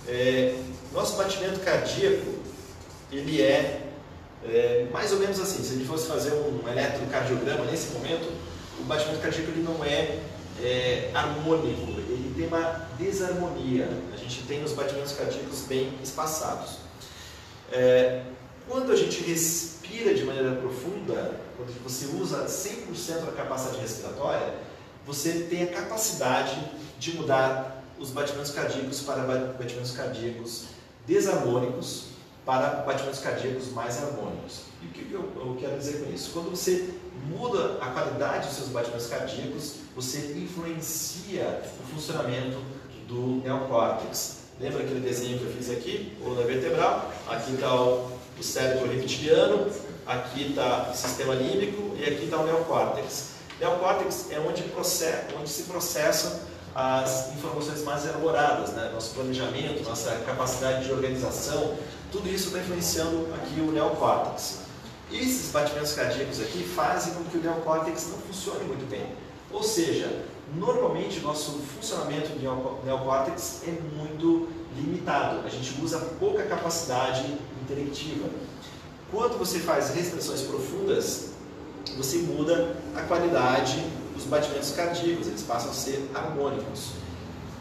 [0.08, 0.58] É,
[0.94, 2.36] nosso batimento cardíaco,
[3.12, 3.87] ele é
[4.46, 8.32] é, mais ou menos assim, se a gente fosse fazer um eletrocardiograma nesse momento,
[8.80, 10.20] o batimento cardíaco ele não é,
[10.62, 13.90] é harmônico, ele tem uma desarmonia.
[14.14, 16.78] A gente tem os batimentos cardíacos bem espaçados.
[17.72, 18.24] É,
[18.68, 24.54] quando a gente respira de maneira profunda, quando você usa 100% da capacidade respiratória,
[25.06, 26.58] você tem a capacidade
[27.00, 29.24] de mudar os batimentos cardíacos para
[29.58, 30.66] batimentos cardíacos
[31.08, 32.17] desarmônicos
[32.48, 34.62] para batimentos cardíacos mais harmônicos.
[34.82, 36.32] E o que eu, eu quero dizer com isso?
[36.32, 36.94] Quando você
[37.28, 42.58] muda a qualidade dos seus batimentos cardíacos, você influencia o funcionamento
[43.06, 44.38] do neocórtex.
[44.62, 46.18] Lembra aquele desenho que eu fiz aqui?
[46.24, 47.12] Coluna vertebral.
[47.28, 49.70] Aqui está o, o cérebro reptiliano,
[50.06, 53.32] aqui está o sistema límbico e aqui está o neocórtex.
[53.60, 54.64] Neocórtex é onde,
[55.38, 56.40] onde se processam
[56.74, 58.92] as informações mais elaboradas, né?
[58.94, 61.76] nosso planejamento, nossa capacidade de organização,
[62.12, 64.60] tudo isso está influenciando aqui o neocórtex.
[65.10, 69.06] E esses batimentos cardíacos aqui fazem com que o neocórtex não funcione muito bem.
[69.52, 70.24] Ou seja,
[70.56, 75.46] normalmente nosso funcionamento do neocórtex é muito limitado.
[75.46, 78.30] A gente usa pouca capacidade intelectiva.
[79.12, 81.30] Quando você faz respirações profundas,
[81.96, 83.82] você muda a qualidade
[84.14, 86.92] dos batimentos cardíacos, eles passam a ser harmônicos.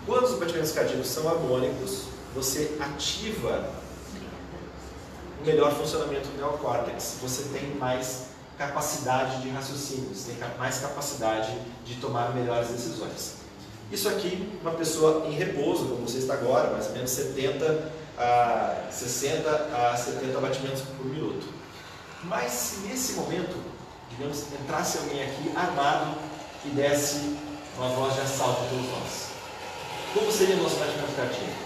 [0.05, 2.05] Quando os batimentos cardíacos são harmônicos,
[2.35, 3.86] você ativa o
[5.47, 8.27] melhor funcionamento do neocórtex, você tem mais
[8.59, 13.37] capacidade de raciocínio, você tem mais capacidade de tomar melhores decisões.
[13.93, 18.89] Isso aqui, uma pessoa em repouso, como você está agora, mais ou menos 70 a
[18.91, 21.47] 60 a 70 batimentos por minuto.
[22.25, 23.57] Mas se nesse momento,
[24.11, 26.17] digamos, entrasse alguém aqui armado
[26.65, 27.37] e desse
[27.79, 29.27] uma voz de assalto todos nós,
[30.15, 31.66] como seria o nosso batimento cardíaco?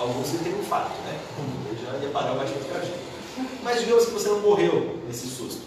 [0.00, 1.20] Alguns têm um fato, né?
[1.68, 2.98] Ele já ia parar o batimento cardíaco.
[3.62, 5.60] Mas digamos que você não morreu nesse susto.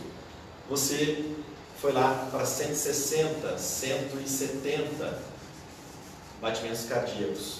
[0.72, 1.36] Você
[1.80, 5.20] foi lá para 160, 170
[6.42, 7.60] batimentos cardíacos.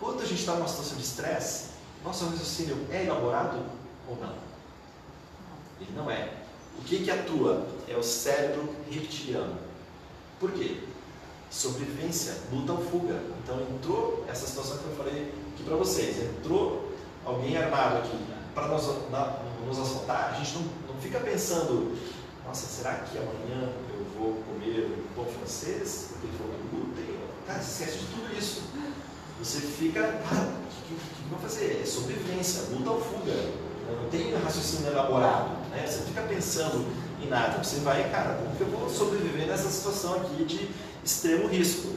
[0.00, 1.64] Quando a gente está numa situação de estresse,
[2.02, 3.58] nosso raciocínio é elaborado
[4.08, 4.34] ou não?
[5.80, 6.32] Ele não é.
[6.78, 7.66] O que, que atua?
[7.86, 9.58] É o cérebro reptiliano.
[10.40, 10.78] Por quê?
[11.52, 13.20] Sobrevivência, luta ou fuga.
[13.42, 16.16] Então entrou essa situação que eu falei aqui para vocês.
[16.18, 16.88] Entrou
[17.26, 18.16] alguém armado aqui
[18.54, 18.86] para nos,
[19.66, 20.62] nos assaltar, a gente não,
[20.94, 21.96] não fica pensando,
[22.46, 26.10] nossa, será que amanhã eu vou comer um pão francês?
[26.22, 27.18] Ele falou glúten?
[27.46, 28.62] Cara, esquece de tudo isso.
[29.38, 31.80] Você fica, ah, o que, que, que, vou fazer?
[31.82, 33.32] É sobrevivência, luta ou fuga.
[33.90, 35.50] Não tem raciocínio elaborado.
[35.70, 35.84] Né?
[35.86, 36.86] Você fica pensando
[37.20, 37.62] em nada.
[37.62, 40.70] Você vai, cara, como que eu vou sobreviver nessa situação aqui de
[41.04, 41.94] extremo risco?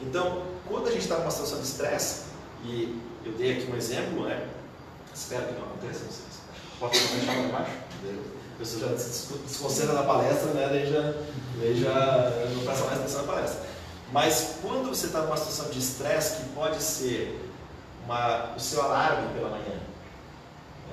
[0.00, 2.22] Então, quando a gente está numa situação de estresse,
[2.64, 4.48] e eu dei aqui um exemplo, né?
[5.14, 6.28] Espero que não aconteça, não sei.
[6.78, 7.72] Pode deixar para baixo?
[8.54, 10.68] A pessoa já se desconcentra na palestra, né?
[10.70, 11.14] Daí já,
[11.58, 13.66] daí já não presta mais atenção na palestra.
[14.12, 17.50] Mas quando você está numa situação de estresse, que pode ser
[18.04, 19.80] uma, o seu alarme pela manhã, né,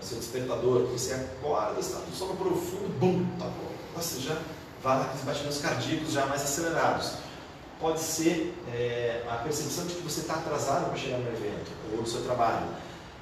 [0.01, 3.71] o seu despertador, você acorda, está no sono profundo, bum, tá bom.
[3.95, 4.37] Você já
[4.83, 7.13] vai aqueles batimentos cardíacos já mais acelerados.
[7.79, 12.01] Pode ser é, a percepção de que você está atrasado para chegar no evento ou
[12.01, 12.65] no seu trabalho.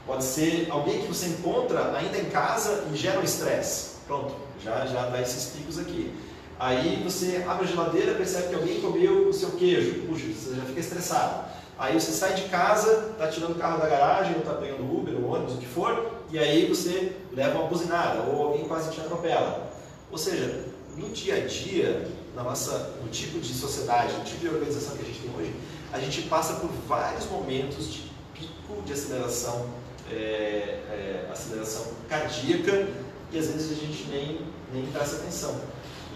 [0.06, 3.94] Pode ser alguém que você encontra ainda em casa e gera um estresse.
[4.06, 6.14] Pronto, já, já dá esses picos aqui.
[6.60, 10.06] Aí você abre a geladeira, percebe que alguém comeu o seu queijo.
[10.08, 11.46] Puxa, você já fica estressado.
[11.78, 15.16] Aí você sai de casa, está tirando o carro da garagem, ou está pegando Uber,
[15.16, 19.02] ou ônibus, o que for, e aí você leva uma buzinada, ou alguém quase te
[19.02, 19.72] atropela.
[20.12, 24.48] Ou seja, no dia a dia, na nossa, no tipo de sociedade, no tipo de
[24.48, 25.54] organização que a gente tem hoje,
[25.92, 29.68] a gente passa por vários momentos de pico de aceleração,
[30.12, 32.88] é, é, aceleração cardíaca,
[33.32, 34.42] e às vezes a gente nem,
[34.74, 35.60] nem presta atenção.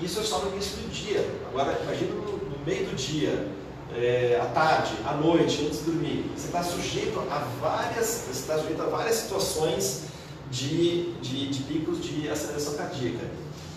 [0.01, 1.27] Isso é só no início do dia.
[1.49, 3.47] Agora, imagina no, no meio do dia,
[3.95, 6.31] é, à tarde, à noite, antes de dormir.
[6.35, 10.03] Você está sujeito a várias, você está sujeito a várias situações
[10.51, 13.25] de, de, de picos de aceleração cardíaca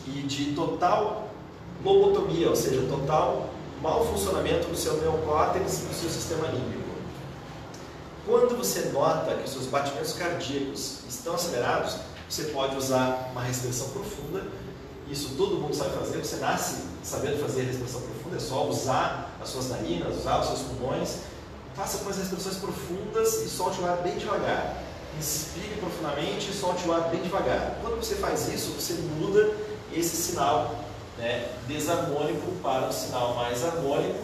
[0.07, 1.30] e de total
[1.85, 3.51] lobotomia, ou seja, total
[3.83, 6.91] mau funcionamento do seu neocórtex e do seu sistema límbico.
[8.27, 11.97] Quando você nota que os seus batimentos cardíacos estão acelerados,
[12.29, 14.43] você pode usar uma respiração profunda
[15.11, 19.49] isso todo mundo sabe fazer, você nasce sabendo fazer respiração profunda, é só usar as
[19.49, 21.17] suas narinas, usar os seus pulmões.
[21.75, 24.85] Faça algumas respirações profundas e solte o ar bem devagar.
[25.19, 27.79] Inspire profundamente e solte o ar bem devagar.
[27.83, 29.53] Quando você faz isso, você muda
[29.93, 30.77] esse sinal
[31.21, 34.19] né, desarmônico para um sinal mais harmônico.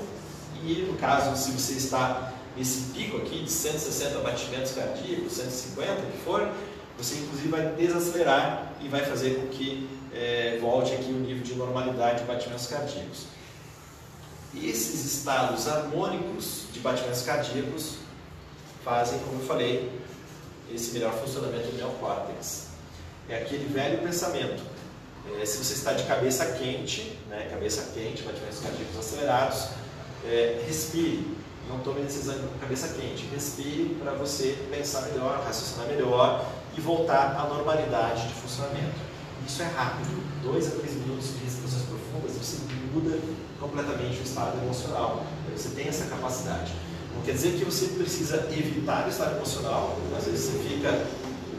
[0.64, 6.18] E no caso, se você está nesse pico aqui de 160 batimentos cardíacos, 150, que
[6.24, 6.50] for,
[6.96, 11.54] você inclusive vai desacelerar e vai fazer com que é, volte aqui o nível de
[11.54, 13.26] normalidade de batimentos cardíacos.
[14.54, 17.96] Esses estados harmônicos de batimentos cardíacos
[18.82, 19.92] fazem, como eu falei,
[20.74, 22.68] esse melhor funcionamento do neocórtex.
[23.28, 24.62] É aquele velho pensamento.
[25.34, 29.68] É, se você está de cabeça quente, né, cabeça quente, batimentos cardíacos acelerados,
[30.24, 31.36] é, respire.
[31.68, 33.26] Não tome decisão com cabeça quente.
[33.32, 38.94] Respire para você pensar melhor, raciocinar melhor e voltar à normalidade de funcionamento.
[39.46, 42.58] Isso é rápido, dois a três minutos de respirações profundas, você
[42.92, 43.18] muda
[43.60, 45.24] completamente o estado emocional.
[45.54, 46.72] Você tem essa capacidade.
[47.14, 51.06] Não quer dizer que você precisa evitar o estado emocional, às vezes você fica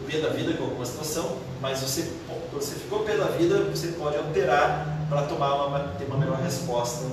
[0.08, 2.10] pé da vida com alguma situação, mas você,
[2.62, 7.06] você ficou pé da vida, você pode alterar para tomar uma, ter uma melhor resposta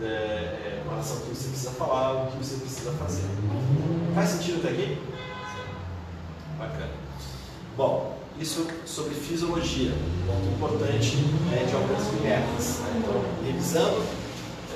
[0.00, 3.24] é, é, com relação ao que você precisa falar, o que você precisa fazer.
[4.14, 4.98] Faz sentido até aqui?
[6.58, 6.90] Bacana.
[7.76, 9.92] Bom, isso sobre fisiologia,
[10.26, 11.16] ponto importante
[11.50, 12.78] né, de algumas metas.
[12.80, 13.02] Né?
[13.02, 14.02] Então, revisando,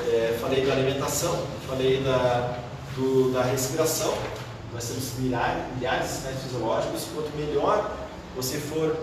[0.09, 2.59] é, falei da alimentação, falei da,
[2.97, 4.13] do, da respiração,
[4.73, 7.97] nós temos milhares, milhares de sinais fisiológicos, quanto melhor
[8.37, 8.97] você for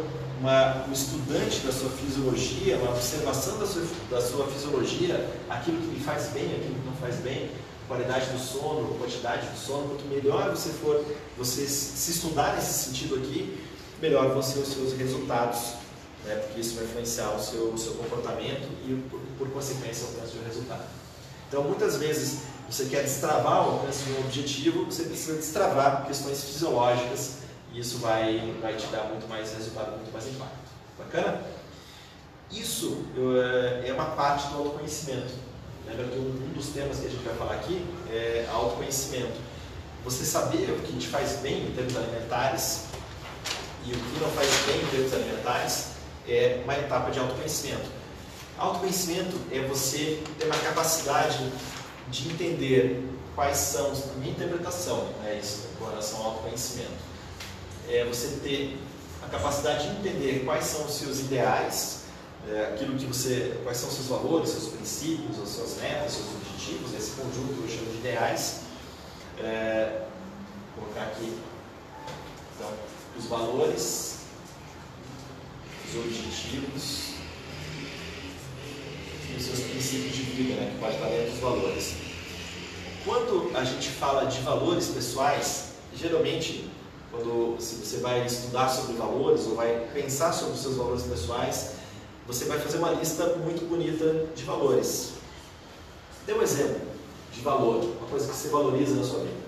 [0.45, 5.87] uma, um estudante da sua fisiologia, uma observação da sua, da sua fisiologia, aquilo que
[5.87, 7.49] lhe faz bem, aquilo que não faz bem,
[7.87, 11.03] qualidade do sono, quantidade do sono, quanto melhor você for,
[11.35, 13.57] você se estudar nesse sentido aqui,
[13.99, 15.73] melhor vão ser os seus resultados,
[16.23, 16.35] né?
[16.35, 20.33] porque isso vai influenciar o seu, o seu comportamento e, por, por consequência, o alcance
[20.33, 20.83] de resultado.
[21.47, 26.43] Então, muitas vezes, você quer destravar o alcance de um objetivo, você precisa destravar questões
[26.43, 27.44] fisiológicas
[27.75, 30.55] isso vai, vai te dar muito mais resultado, muito mais impacto.
[30.97, 31.41] Bacana?
[32.49, 33.05] Isso
[33.83, 35.33] é uma parte do autoconhecimento.
[35.85, 39.33] Lembra que um dos temas que a gente vai falar aqui é autoconhecimento.
[40.03, 42.85] Você saber o que te faz bem em termos alimentares
[43.85, 45.87] e o que não faz bem em termos alimentares
[46.27, 47.89] é uma etapa de autoconhecimento.
[48.57, 51.51] Autoconhecimento é você ter uma capacidade
[52.09, 53.03] de entender
[53.35, 57.14] quais são, minha interpretação é isso com relação ao autoconhecimento.
[57.89, 58.77] É você ter
[59.23, 62.05] a capacidade de entender quais são os seus ideais,
[62.47, 66.27] é, aquilo que você, quais são os seus valores, seus princípios, as suas metas, seus
[66.35, 68.61] objetivos, esse conjunto eu chamo de ideais.
[69.39, 70.03] É,
[70.75, 71.37] vou colocar aqui
[72.55, 72.69] então,
[73.17, 74.19] os valores,
[75.89, 77.15] os objetivos
[79.29, 81.95] e os seus princípios de vida, né, que pode estar dentro dos valores.
[83.03, 86.69] Quando a gente fala de valores pessoais, geralmente,
[87.15, 91.75] quando se você vai estudar sobre valores ou vai pensar sobre os seus valores pessoais,
[92.27, 95.13] você vai fazer uma lista muito bonita de valores.
[96.25, 96.81] Dê um exemplo
[97.31, 99.45] de valor, uma coisa que você valoriza na sua vida.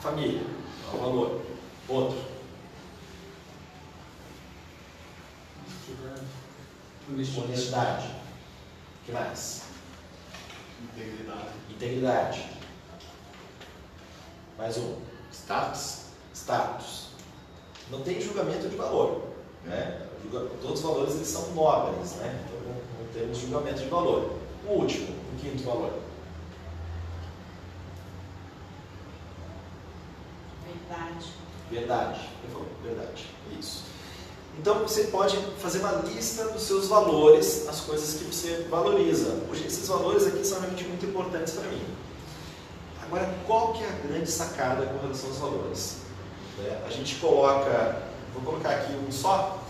[0.00, 1.40] Família, é um valor.
[1.88, 2.30] Outro.
[7.10, 8.06] Honestidade.
[8.06, 9.62] O que mais?
[10.82, 11.48] Integridade.
[11.68, 12.59] Integridade.
[14.60, 14.94] Mais um.
[15.32, 16.00] Status.
[16.34, 17.06] Status.
[17.90, 19.22] Não tem julgamento de valor.
[19.64, 20.06] Né?
[20.60, 22.44] Todos os valores eles são nobres, né?
[22.44, 24.34] Então não, não temos julgamento de valor.
[24.68, 25.92] O último, o quinto valor.
[30.66, 31.26] Verdade.
[31.70, 32.28] Verdade.
[32.82, 33.26] Verdade.
[33.58, 33.84] Isso.
[34.58, 39.42] Então você pode fazer uma lista dos seus valores, as coisas que você valoriza.
[39.50, 41.82] Hoje esses valores aqui são realmente muito importantes para mim.
[43.10, 45.96] Agora, qual que é a grande sacada com relação aos valores?
[46.60, 49.60] É, a gente coloca, vou colocar aqui um só,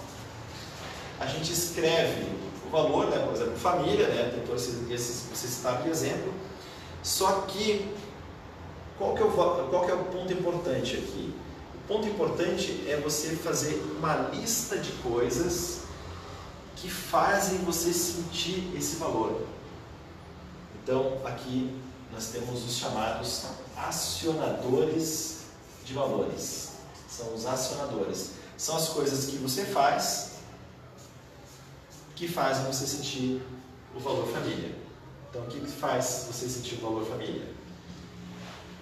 [1.18, 2.26] a gente escreve
[2.66, 6.34] o valor, né, por exemplo, família, né, tem todos esses, esses você citar de exemplo,
[7.02, 7.90] só que
[8.98, 11.34] qual que, é o, qual que é o ponto importante aqui?
[11.74, 15.84] O ponto importante é você fazer uma lista de coisas
[16.76, 19.46] que fazem você sentir esse valor.
[20.82, 21.74] Então, aqui
[22.12, 23.46] nós temos os chamados
[23.76, 25.44] acionadores
[25.84, 26.72] de valores.
[27.08, 28.32] São os acionadores.
[28.56, 30.30] São as coisas que você faz
[32.20, 33.42] que fazem você sentir
[33.96, 34.74] o valor família.
[35.30, 37.48] Então, o que faz você sentir o valor família?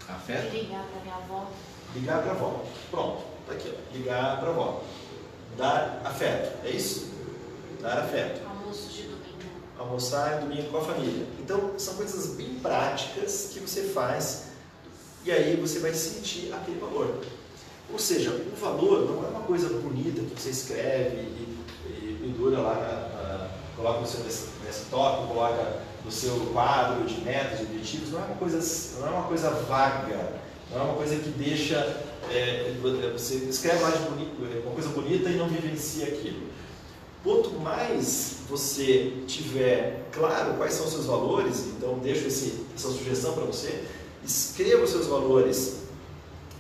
[0.09, 0.53] Afeto?
[0.53, 1.49] Ligar para minha avó.
[1.95, 2.65] Ligar para a avó.
[2.91, 3.73] Pronto, está aqui.
[3.73, 3.97] Ó.
[3.97, 4.83] Ligar para a avó.
[5.57, 7.13] Dar afeto, é isso?
[7.81, 8.45] Dar afeto.
[8.49, 9.18] Almoço de.
[9.79, 11.27] Almoçar domingo com a família.
[11.39, 14.49] Então, são coisas bem práticas que você faz
[15.25, 17.21] e aí você vai sentir aquele valor.
[17.93, 22.61] Ou seja, o valor não é uma coisa bonita que você escreve e, e pendura
[22.61, 28.11] lá, na, na, coloca no seu desktop, coloca no seu quadro de metas, de objetivos,
[28.11, 31.77] não é uma coisa, não é uma coisa vaga, não é uma coisa que deixa,
[32.31, 32.75] é,
[33.13, 36.48] você escreve lá de bonito, uma coisa bonita e não vivencia aquilo.
[37.29, 43.35] Quanto mais você tiver claro quais são os seus valores, então deixo esse, essa sugestão
[43.35, 43.85] para você,
[44.25, 45.81] escreva os seus valores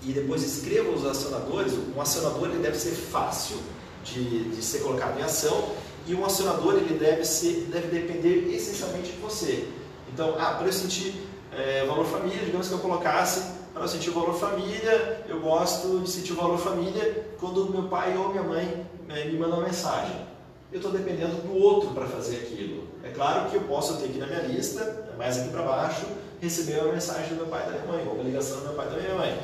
[0.02, 1.72] e depois escreva os acionadores.
[1.72, 3.56] Um acionador ele deve ser fácil
[4.04, 5.70] de, de ser colocado em ação
[6.06, 9.66] e um acionador ele deve, ser, deve depender essencialmente de você.
[10.12, 11.14] Então, ah, para eu sentir
[11.50, 16.10] é, valor família, digamos que eu colocasse, para eu sentir valor família, eu gosto de
[16.10, 20.27] sentir valor família quando meu pai ou minha mãe é, me mandam uma mensagem.
[20.70, 22.88] Eu estou dependendo do outro para fazer aquilo.
[23.02, 26.04] É claro que eu posso ter aqui na minha lista, mais aqui para baixo,
[26.40, 28.74] receber uma mensagem do meu pai e da minha mãe, ou uma ligação do meu
[28.74, 29.38] pai e da minha mãe.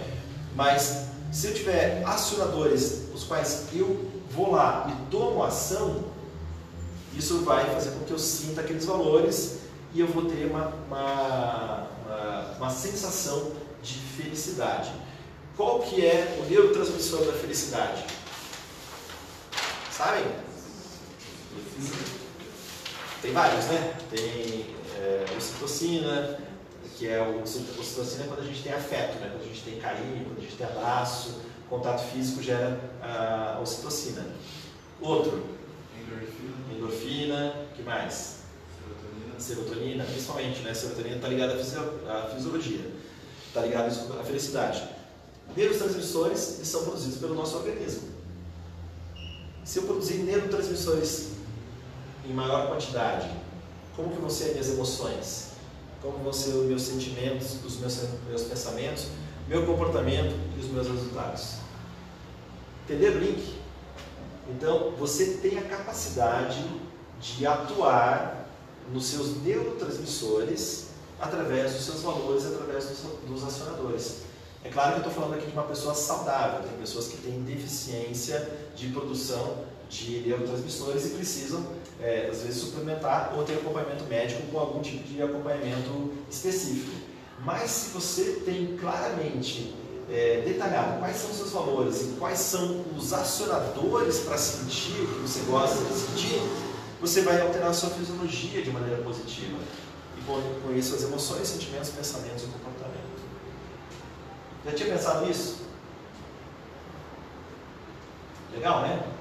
[0.54, 6.04] Mas se eu tiver acionadores, os quais eu vou lá e tomo ação,
[7.16, 9.60] isso vai fazer com que eu sinta aqueles valores
[9.94, 14.92] e eu vou ter uma, uma, uma, uma sensação de felicidade.
[15.56, 18.04] Qual que é o neurotransmissor da felicidade?
[19.90, 20.24] Sabem?
[23.22, 23.96] Tem vários, né?
[24.10, 24.66] Tem
[24.98, 26.38] é, ocitocina,
[26.96, 29.30] que é o ocitocina quando a gente tem afeto, né?
[29.32, 34.24] quando a gente tem carinho, quando a gente tem abraço, contato físico gera a ocitocina.
[35.00, 35.42] Outro,
[35.98, 36.74] Endorfina.
[36.76, 38.36] endorfina, que mais?
[38.78, 39.40] Serotonina.
[39.40, 40.74] Serotonina, principalmente, né?
[40.74, 42.90] Serotonina está ligada à, fisio- à fisiologia,
[43.48, 44.82] está ligada à felicidade.
[45.56, 48.08] Neurotransmissores são produzidos pelo nosso organismo.
[49.64, 51.30] Se eu produzir neurotransmissores
[52.28, 53.30] em maior quantidade,
[53.96, 55.48] como que ser as minhas emoções?
[56.02, 57.98] Como ser os meus sentimentos, os meus,
[58.28, 59.06] meus pensamentos,
[59.48, 61.54] meu comportamento e os meus resultados?
[62.84, 63.54] Entenderam o link?
[64.50, 66.62] Então, você tem a capacidade
[67.20, 68.46] de atuar
[68.92, 74.24] nos seus neurotransmissores através dos seus valores, através dos, dos acionadores.
[74.62, 77.42] É claro que eu estou falando aqui de uma pessoa saudável, tem pessoas que têm
[77.42, 81.64] deficiência de produção de neurotransmissores e precisam,
[82.04, 86.94] é, às vezes, suplementar ou ter acompanhamento médico com algum tipo de acompanhamento específico.
[87.42, 89.74] Mas se você tem claramente
[90.10, 95.06] é, detalhado quais são os seus valores e quais são os acionadores para sentir o
[95.06, 96.42] que você gosta de sentir,
[97.00, 99.58] você vai alterar a sua fisiologia de maneira positiva.
[100.18, 103.14] E com, com isso as emoções, sentimentos, pensamentos e comportamento.
[104.66, 105.62] Já tinha pensado nisso?
[108.52, 109.13] Legal, né?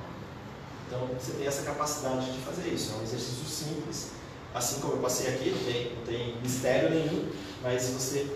[0.88, 2.94] Então você tem essa capacidade de fazer isso.
[2.94, 4.12] É um exercício simples.
[4.54, 7.30] Assim como eu passei aqui, não tem, não tem mistério nenhum,
[7.64, 8.28] mas você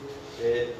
[0.42, 0.74] é,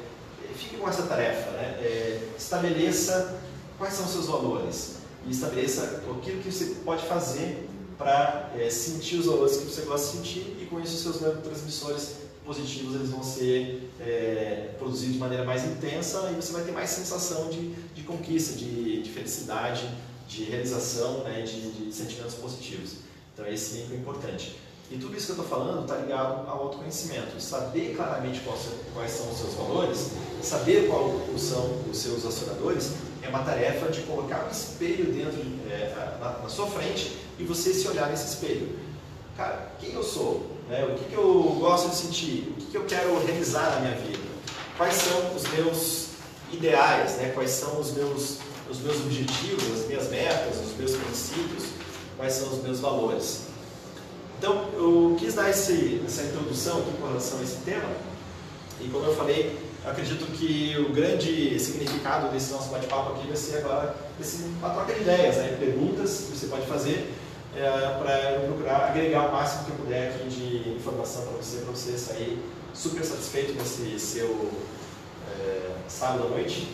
[0.54, 1.50] fique com essa tarefa.
[1.52, 1.78] Né?
[1.80, 3.40] É, estabeleça
[3.78, 4.96] quais são os seus valores
[5.26, 10.12] e estabeleça aquilo que você pode fazer para é, sentir os valores que você gosta
[10.12, 15.18] de sentir e com isso os seus neurotransmissores positivos eles vão ser é, produzidos de
[15.18, 19.86] maneira mais intensa e você vai ter mais sensação de, de conquista, de, de felicidade,
[20.28, 22.96] de realização, né, de, de, sentimentos positivos.
[23.32, 24.56] Então esse link é importante.
[24.90, 27.40] E tudo isso que eu estou falando está ligado ao autoconhecimento.
[27.40, 30.10] Saber claramente quais, são os seus valores,
[30.42, 35.94] saber quais são os seus acionadores, é uma tarefa de colocar um espelho dentro é,
[36.20, 38.78] na, na, sua frente e você se olhar nesse espelho.
[39.36, 40.46] Cara, quem eu sou?
[40.68, 40.84] Né?
[40.84, 42.48] O que, que eu gosto de sentir?
[42.50, 44.26] O que, que eu quero realizar na minha vida?
[44.76, 46.08] Quais são os meus
[46.52, 47.16] ideais?
[47.16, 47.32] Né?
[47.34, 48.38] Quais são os meus,
[48.70, 51.64] os meus objetivos, as minhas metas, os meus princípios?
[52.16, 53.42] Quais são os meus valores?
[54.38, 57.90] Então, eu quis dar esse, essa introdução aqui com relação a esse tema.
[58.80, 63.36] E como eu falei, eu acredito que o grande significado desse nosso bate-papo aqui vai
[63.36, 65.56] ser agora esse, uma troca de ideias, né?
[65.58, 67.12] perguntas que você pode fazer
[67.56, 71.58] é, para eu procurar agregar o máximo que eu puder aqui de informação para você,
[71.58, 72.38] para você sair
[72.74, 74.50] super satisfeito nesse seu
[75.40, 76.68] é, sábado à noite,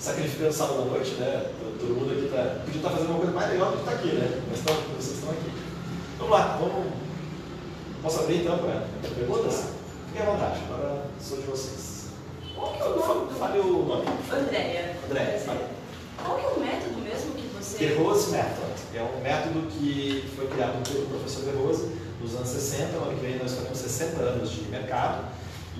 [0.00, 1.50] sacrificando sábado à noite, né?
[1.78, 3.92] Todo mundo aqui tá, podia estar tá fazendo uma coisa mais legal do que está
[3.92, 4.42] aqui, né?
[4.48, 5.50] Mas então, vocês estão aqui.
[6.18, 6.86] Vamos lá, vamos.
[8.02, 9.64] Posso abrir então para perguntas?
[10.08, 12.08] Fiquem à vontade, agora sou de vocês.
[12.54, 13.34] Qual que é o nome?
[13.38, 14.06] Fale o nome.
[14.32, 14.96] Andréia.
[15.04, 15.60] Andréia, fale.
[16.24, 17.78] Qual que é o método mesmo que você.
[17.78, 18.70] The Rose Method.
[18.94, 21.90] É um método que foi criado pelo professor De Rose
[22.20, 22.98] nos anos 60.
[22.98, 25.28] No ano que vem nós fazemos 60 anos de mercado.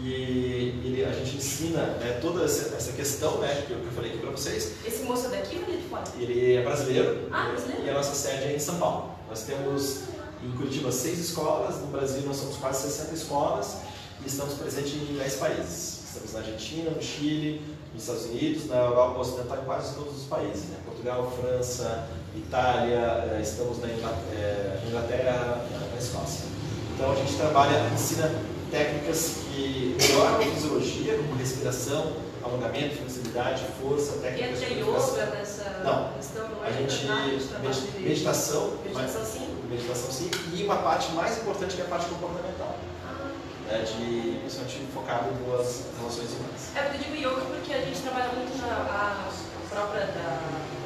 [0.03, 4.30] E ele, a gente ensina né, toda essa questão né, que eu falei aqui para
[4.30, 4.72] vocês.
[4.84, 6.05] Esse moço é daqui ou ele é de fora?
[6.18, 7.28] Ele é brasileiro.
[7.30, 7.84] Ah, brasileiro.
[7.84, 9.14] E a nossa sede é em São Paulo.
[9.28, 10.05] Nós temos
[10.42, 13.76] em Curitiba seis escolas, no Brasil nós somos quase 60 escolas
[14.24, 16.01] e estamos presentes em 10 países.
[16.09, 20.24] Estamos na Argentina, no Chile, nos Estados Unidos, na Europa Ocidental e quase todos os
[20.24, 20.64] países.
[20.64, 20.78] Né?
[20.84, 26.46] Portugal, França, Itália, eh, estamos na eh, Inglaterra, na Escócia.
[26.94, 28.30] Então a gente trabalha, ensina
[28.71, 36.12] técnicas que melhoram a fisiologia, como respiração, alongamento, flexibilidade, força, técnicas de yoga nessa não.
[36.14, 41.75] questão não a gente de meditação, meditação sim, meditação sim, e uma parte mais importante
[41.77, 43.31] que é a parte comportamental, ah.
[43.66, 46.77] né, de principalmente focado nas relações humanas.
[46.77, 49.31] É, eu digo yoga porque a gente trabalha muito na
[49.71, 50.41] a própria da,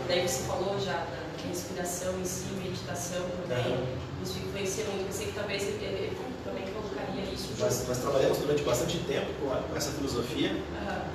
[0.08, 3.86] daí você falou já da respiração em si, meditação também, Uhum.
[4.22, 5.06] isso influencia muito.
[5.06, 7.50] Eu sei que talvez ele, ele também colocaria isso.
[7.58, 10.50] Nós, nós trabalhamos durante bastante tempo com, a- essa filosofia.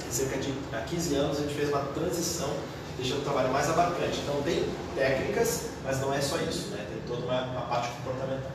[0.08, 2.50] Em cerca de há 15 anos a gente fez uma transição,
[2.98, 4.20] deixando o trabalho mais abarcante.
[4.24, 4.66] Então tem
[4.96, 6.86] técnicas, mas não é só isso, né?
[6.90, 8.52] Tem toda uma, uma parte comportamental.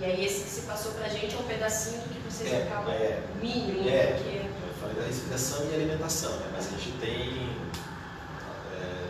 [0.00, 2.62] E aí esse que se passou pra gente é um pedacinho do que vocês É,
[2.64, 3.20] acabam é.
[3.40, 4.06] mínimo, É.
[4.14, 6.46] porque Eu falei da respiração e alimentação, né?
[6.52, 7.48] Mas a gente tem
[8.80, 9.08] é,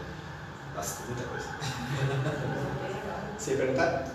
[1.07, 1.49] muita coisa.
[3.39, 4.07] Você ia perguntar?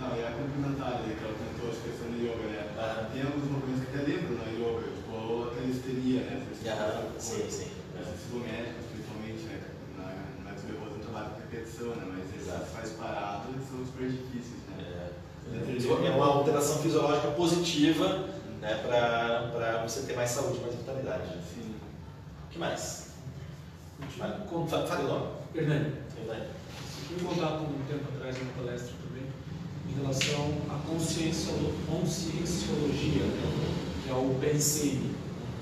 [0.00, 2.72] Não, e a complementar ali, que ela comentou a questão do yoga, né?
[2.80, 3.10] Ah.
[3.12, 6.34] Tem alguns movimentos que até lembram na yoga, tipo a calistenia, né?
[6.40, 7.68] Do sim, corpo, sim.
[8.00, 9.60] Exercício isométrico, principalmente, né?
[10.00, 10.08] Na,
[10.44, 12.04] na desverrosa um trabalho de repetição, né?
[12.08, 15.10] Mas faz parado são super difíceis, né?
[15.52, 18.28] É, é uma alteração fisiológica positiva
[18.60, 21.28] né, para você ter mais saúde, mais vitalidade.
[21.54, 21.74] Sim.
[22.46, 23.10] O que mais?
[24.16, 25.26] Fale o nome.
[25.54, 26.46] Hernani, Hernani.
[27.10, 28.99] um contato um tempo atrás numa palestra
[29.90, 31.52] em relação à consciência,
[31.88, 33.24] conscienciologia,
[34.04, 35.10] que é o PNCM.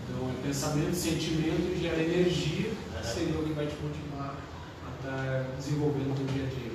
[0.09, 2.73] Então, é pensamento, sentimento e gera energia,
[3.03, 4.37] seria o que vai te motivar
[4.87, 6.73] a estar desenvolvendo no teu dia a dia.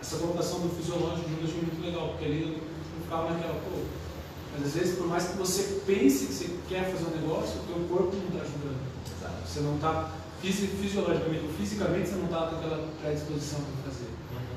[0.00, 3.80] Essa colocação do fisiológico eu achei muito legal, porque ali eu ficava naquela, pô,
[4.52, 7.64] mas às vezes por mais que você pense que você quer fazer um negócio, o
[7.64, 8.80] teu corpo não está ajudando.
[9.16, 9.48] Exato.
[9.48, 10.12] Você não está
[10.42, 14.10] fisiologicamente ou fisicamente, você não está com aquela predisposição para fazer.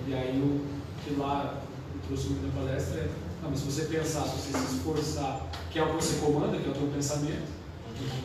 [0.08, 0.66] E aí o
[1.04, 1.64] que lá
[2.08, 3.10] trouxe muito na palestra é,
[3.44, 6.68] mas se você pensar, se você se esforçar, que é o que você comanda, que
[6.68, 7.48] é o teu pensamento,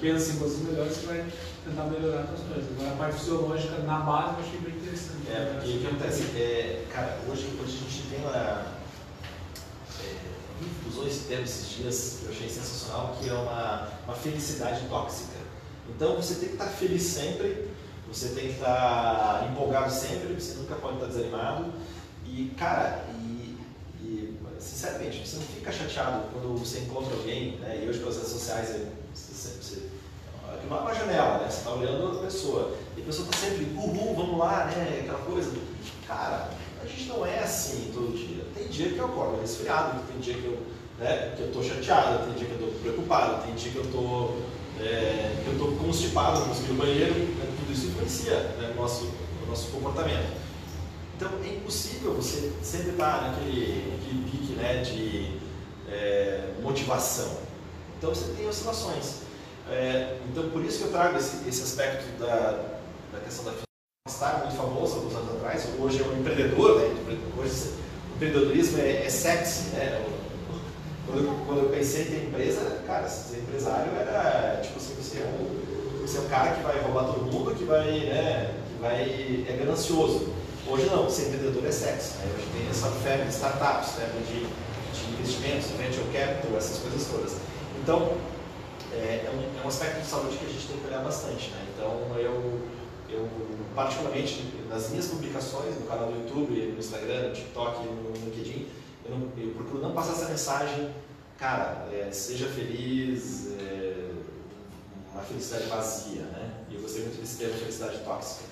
[0.01, 1.25] pensa em coisas melhores, você vai
[1.65, 2.71] tentar melhorar as coisas.
[2.73, 5.31] Agora a parte fisiológica na base eu achei bem interessante.
[5.31, 6.23] É, porque o que acontece?
[6.37, 8.67] É, cara, hoje, hoje a gente tem uma.
[10.01, 10.17] é,
[10.89, 15.43] usou esse termo esses dias, que eu achei sensacional, que é uma, uma felicidade tóxica.
[15.89, 17.69] Então você tem que estar feliz sempre,
[18.09, 21.73] você tem que estar empolgado sempre, você nunca pode estar desanimado.
[22.25, 23.12] E, cara, e, e
[24.83, 27.83] sinceramente, você não fica chateado quando você encontra alguém, né?
[27.85, 28.69] E hoje pelas redes sociais,
[29.15, 29.83] você, você,
[30.53, 31.47] aquilo é uma janela, né?
[31.49, 32.77] Você está olhando a pessoa.
[32.97, 35.01] E a pessoa está sempre, uhul, vamos lá, né?
[35.03, 35.53] Aquela coisa.
[36.07, 36.51] Cara,
[36.83, 38.45] a gente não é assim todo dia.
[38.57, 40.59] Tem dia que eu acordo resfriado, tem dia que eu
[40.99, 43.85] né, que eu estou chateado, tem dia que eu estou preocupado, tem dia que eu
[43.85, 44.43] estou
[44.81, 48.81] é, que eu estou constipado, não consegui no banheiro, né, tudo isso influencia né, o,
[48.81, 50.43] nosso, o nosso comportamento.
[51.17, 55.39] Então é impossível você sempre estar naquele, naquele pique né, de
[55.89, 57.39] é, motivação.
[57.99, 59.23] Então você tem oscilações.
[59.71, 62.65] É, então por isso que eu trago esse, esse aspecto da,
[63.13, 63.53] da questão da
[64.09, 67.19] estar muito famoso alguns anos atrás, hoje é um empreendedor, né?
[67.39, 67.71] hoje
[68.11, 70.05] o empreendedorismo é, é sexy, né?
[71.07, 75.19] Quando eu, quando eu pensei em ter empresa, cara, ser empresário era tipo assim, você
[75.19, 78.81] é um, você é um cara que vai roubar todo mundo, que vai, né, que
[78.81, 80.33] vai, é ganancioso.
[80.67, 82.19] Hoje não, ser empreendedor é sexy.
[82.19, 82.33] Né?
[82.37, 87.37] Hoje tem essa febre de startups, febre de, de investimentos, venture capital, essas coisas todas.
[87.83, 88.17] Então,
[88.93, 91.51] é, é, um, é um aspecto de saúde que a gente tem que olhar bastante.
[91.51, 91.67] Né?
[91.75, 92.61] Então, eu,
[93.11, 93.29] eu,
[93.75, 98.69] particularmente, nas minhas publicações, no canal do YouTube, no Instagram, no TikTok, no LinkedIn,
[99.05, 100.91] eu, não, eu procuro não passar essa mensagem,
[101.39, 104.11] cara, é, seja feliz, é,
[105.13, 106.53] uma felicidade vazia, né?
[106.71, 108.52] E eu gostei muito desse termo felicidade tóxica.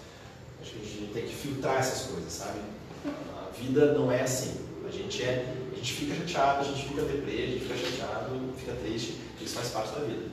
[0.61, 2.61] Acho que a gente tem que filtrar essas coisas, sabe?
[3.07, 4.61] A vida não é assim.
[4.87, 8.53] A gente é, a gente fica chateado, a gente fica deprê, a gente fica chateado,
[8.59, 10.27] fica triste, isso faz parte da vida.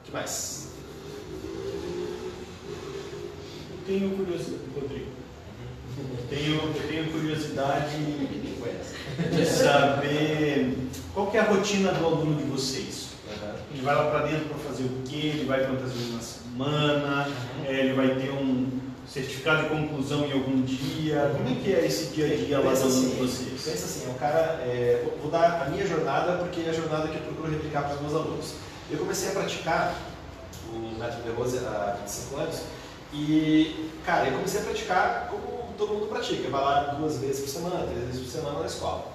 [0.00, 0.68] O que mais?
[3.70, 5.12] Eu tenho curiosidade, Rodrigo.
[6.28, 7.96] Tenho, eu tenho curiosidade
[9.30, 10.76] de saber
[11.12, 13.10] qual é a rotina do aluno de vocês.
[13.72, 15.32] Ele vai lá para dentro para fazer o quê?
[15.34, 16.20] Ele vai quantas vezes na
[16.54, 17.28] semana?
[17.66, 18.68] É, ele vai ter um
[19.06, 21.32] certificado de conclusão em algum dia?
[21.36, 23.62] Como é que é esse dia a dia lá aluno de vocês?
[23.62, 27.16] Pensa assim, o cara, é, vou dar a minha jornada porque é a jornada que
[27.16, 28.54] eu procuro replicar para os meus alunos.
[28.90, 29.94] Eu comecei a praticar
[30.72, 32.62] o método de Rose há 25 anos
[33.12, 37.48] e, cara, eu comecei a praticar como todo mundo pratica, vai lá duas vezes por
[37.48, 39.12] semana, três vezes por semana na escola.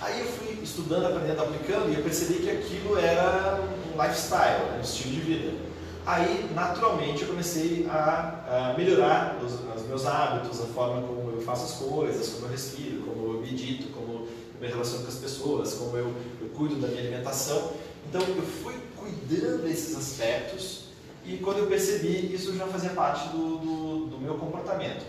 [0.00, 4.80] Aí eu fui estudando, aprendendo, aplicando e eu percebi que aquilo era um lifestyle, um
[4.80, 5.67] estilo de vida.
[6.08, 11.42] Aí, naturalmente, eu comecei a, a melhorar os, os, meus hábitos, a forma como eu
[11.42, 14.28] faço as coisas, como eu respiro, como eu medito, como eu
[14.58, 17.72] me relaciono com as pessoas, como eu, eu cuido da minha alimentação.
[18.08, 20.84] Então, eu fui cuidando desses aspectos
[21.26, 25.04] e quando eu percebi, isso já fazia parte do, do, do meu comportamento.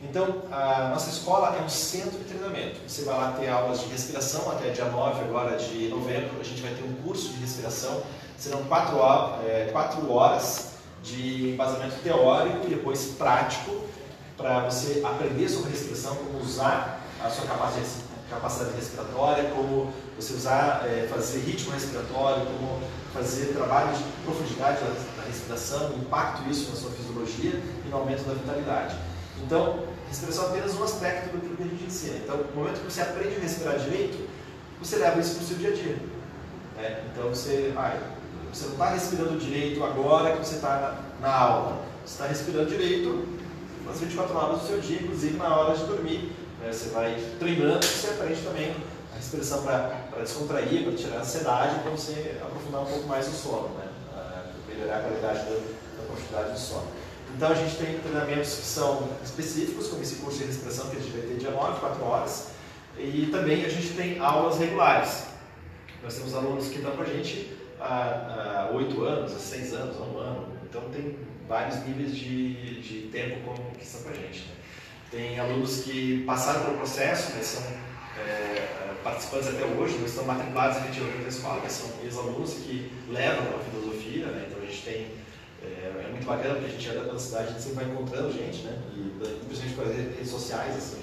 [0.00, 2.78] Então, a nossa escola é um centro de treinamento.
[2.86, 6.40] Você vai lá ter aulas de respiração até dia 9 agora de novembro.
[6.40, 8.04] A gente vai ter um curso de respiração.
[8.38, 8.98] Serão quatro,
[9.46, 10.72] é, quatro horas
[11.02, 13.84] de embasamento teórico e depois prático
[14.36, 21.06] para você aprender sobre respiração, como usar a sua capacidade respiratória, como você usar, é,
[21.08, 22.80] fazer ritmo respiratório, como
[23.12, 28.34] fazer trabalho de profundidade da respiração, impacto isso na sua fisiologia e no aumento da
[28.34, 28.96] vitalidade.
[29.42, 32.16] Então, respiração é apenas um aspecto do que a gente ensina.
[32.16, 34.28] Então, no momento que você aprende a respirar direito,
[34.80, 35.96] você leva isso para o seu dia a dia.
[36.76, 37.04] Né?
[37.12, 37.96] Então, você, ah,
[38.54, 41.82] você não está respirando direito agora que você está na, aula.
[42.04, 43.26] Você está respirando direito
[43.84, 46.32] nas 24 horas do seu dia, inclusive na hora de dormir.
[46.60, 46.72] Né?
[46.72, 48.76] Você vai treinando, você aprende também
[49.12, 53.32] a respiração para descontrair, para tirar a ansiedade, para você aprofundar um pouco mais o
[53.32, 53.88] sono, né?
[54.68, 56.86] melhorar a qualidade da, da profundidade do sono.
[57.36, 61.00] Então a gente tem treinamentos que são específicos, como esse curso de respiração que a
[61.00, 62.46] gente vai ter dia 9, 4 horas.
[62.96, 65.24] E também a gente tem aulas regulares.
[66.04, 70.02] Nós temos alunos que estão com a gente há 8 anos, há 6 anos, há
[70.02, 70.48] um ano.
[70.68, 71.16] Então tem
[71.48, 74.40] vários níveis de, de tempo com, que estão com a gente.
[74.40, 74.54] Né?
[75.10, 77.62] Tem alunos que passaram pelo processo, mas são
[78.18, 83.56] é, participantes até hoje, não estão matriculados efetivamente na escola, mas são ex-alunos que levam
[83.56, 84.26] a filosofia.
[84.26, 84.46] Né?
[84.48, 85.06] Então a gente tem
[85.62, 88.32] é, é, muito bacana porque a gente anda pela cidade, a gente sempre vai encontrando
[88.32, 88.78] gente, né?
[88.94, 91.00] E principalmente pelas redes sociais, assim,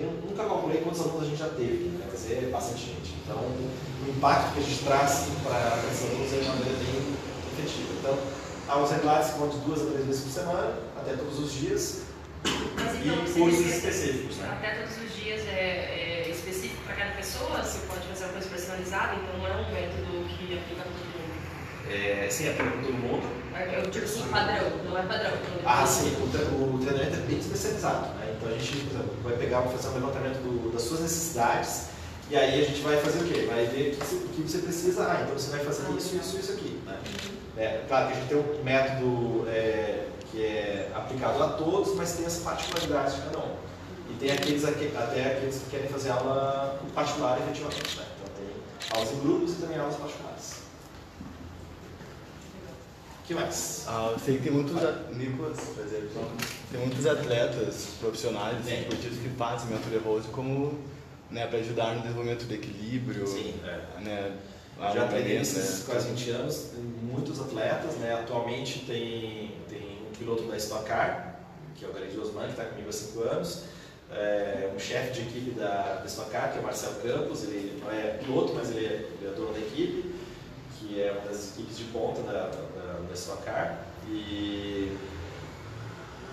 [0.00, 2.06] eu, nunca calculei quantos alunos a gente já teve, né?
[2.10, 3.14] mas é bastante gente.
[3.22, 7.16] Então, o impacto que a gente traz para esses alunos é de maneira bem
[7.52, 7.92] efetiva.
[7.98, 8.18] Então,
[8.68, 12.02] aulas regulares que vão de duas a três vezes por semana, até todos os dias,
[12.44, 14.36] mas, então, e cursos específicos.
[14.36, 14.48] Né?
[14.50, 17.62] Até todos os dias é, é específico para cada pessoa?
[17.62, 21.06] Você pode fazer uma coisa personalizada, então não é um método que aplica para todo
[21.06, 21.30] mundo?
[21.90, 25.32] É, sim, aplica para todo mundo eu digo assim, padrão, não é padrão.
[25.64, 28.08] Ah, sim, o, o treinamento é bem especializado.
[28.14, 28.29] Né?
[28.40, 31.90] Então a gente, por exemplo, vai pegar, vai fazer um levantamento do, das suas necessidades
[32.30, 33.44] e aí a gente vai fazer o quê?
[33.50, 35.02] Vai ver o que, você, o que você precisa.
[35.02, 36.80] Ah, então você vai fazer isso, isso, isso aqui.
[36.86, 36.96] Né?
[37.56, 42.12] É, claro que a gente tem um método é, que é aplicado a todos, mas
[42.12, 43.56] tem as particularidades de cada um.
[44.08, 47.96] E tem aqueles até aqueles que querem fazer aula particular efetivamente.
[47.96, 48.04] Né?
[48.16, 50.59] Então tem aulas em grupos e também aulas particulares.
[53.30, 53.84] O que mais?
[53.86, 54.74] Ah, eu sei que tem muitos,
[55.12, 56.32] Nicolas, exemplo,
[56.72, 58.88] tem muitos atletas profissionais, assim,
[59.22, 60.76] que fazem mentoria Rose como,
[61.30, 64.00] né, para ajudar no desenvolvimento do equilíbrio, Sim, é.
[64.00, 64.36] né,
[64.92, 68.14] já treinei quase 20 anos, tem muitos atletas, né?
[68.14, 71.36] Atualmente tem, tem um piloto da Stock Car,
[71.76, 73.62] que é o Gary Osman, que está comigo há 5 anos,
[74.10, 77.80] é, um chefe de equipe da, da Stock Car, que é o Marcelo Campos, ele
[77.80, 80.14] não é piloto, mas ele é, ele é dono da equipe,
[80.80, 82.50] que é uma das equipes de ponta da,
[83.10, 83.78] da, da Stock Car.
[84.08, 84.96] E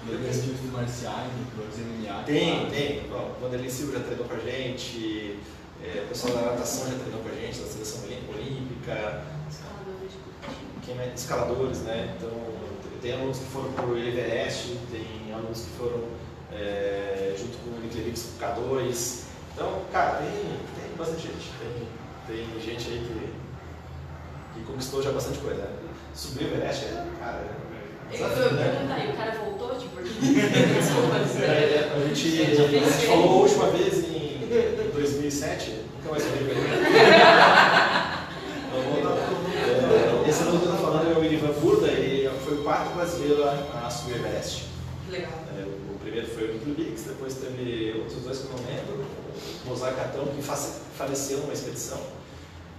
[0.06, 2.24] Tem aqueles tipos de marciais, né, pilotos MMA.
[2.24, 3.10] tem, tem.
[3.10, 5.40] Bom, o Vanderlei Silva já treinou com a gente,
[5.84, 10.12] é, o pessoal da natação já treinou com a gente, da seleção olí- olímpica, Escaladores
[10.12, 12.16] de quem é escaladores, né?
[12.18, 12.32] Então,
[13.02, 16.04] tem alunos que foram para o Everest, tem alunos que foram
[16.52, 19.24] é, junto com o Niclerix K2.
[19.54, 21.52] Então, cara, tem, tem bastante gente.
[22.28, 25.62] Tem, tem gente aí que, que conquistou já bastante coisa.
[25.64, 25.70] Né?
[26.18, 27.46] Subir o Everest é, cara,
[28.12, 28.72] é Eu né?
[28.74, 31.44] perguntar, e o cara voltou, tipo, desculpa, É, dizer.
[31.46, 34.40] é, a gente, a gente falou a última vez em
[34.96, 36.62] 2007, nunca mais falei com ele.
[38.72, 42.64] Vou é, Esse aluno que eu estou falando é o Irivan Burda, ele foi o
[42.64, 44.66] quarto brasileiro a, subir o Everest.
[45.12, 45.32] Legal.
[45.56, 49.06] É, o primeiro foi o Nico Bix, depois teve outros dois que eu não lembro,
[49.66, 52.02] o Mozart Catão, que faleceu numa expedição,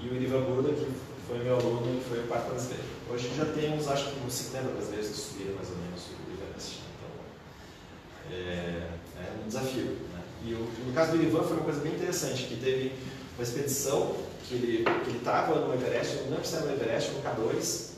[0.01, 0.89] e o Irivan Burda, que
[1.29, 2.98] foi meu aluno e foi o quarto brasileiro.
[3.11, 6.81] Hoje já temos, acho que uns 50 brasileiros que subiram mais ou menos o Everest.
[6.93, 9.85] Então, é, é um desafio.
[10.13, 10.23] Né?
[10.45, 12.93] E o, no caso do Irivan foi uma coisa bem interessante, que teve
[13.35, 14.15] uma expedição
[14.47, 17.89] que ele que estava no Everest, não era no Everest no K2.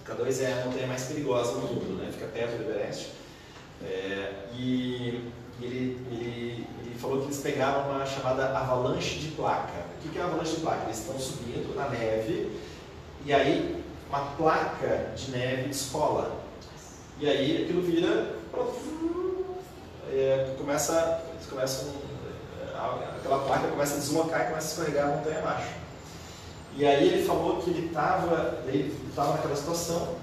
[0.00, 2.10] O K2 é a montanha mais perigosa do mundo, né?
[2.12, 3.10] fica perto do Everest.
[3.84, 5.30] É, e
[5.60, 9.86] ele, ele, ele falou que eles pegaram uma chamada avalanche de placa.
[10.04, 10.86] O que é avalanche de placa?
[10.86, 12.50] Eles estão subindo na neve
[13.24, 13.81] e aí
[14.12, 16.38] uma placa de neve descola.
[17.18, 18.36] E aí aquilo vira.
[20.10, 21.88] é, começa, eles começam,
[22.60, 25.70] é, aquela placa começa a deslocar e começa a escorregar a montanha abaixo.
[26.76, 30.16] E aí ele falou que ele estava ele estava naquela situação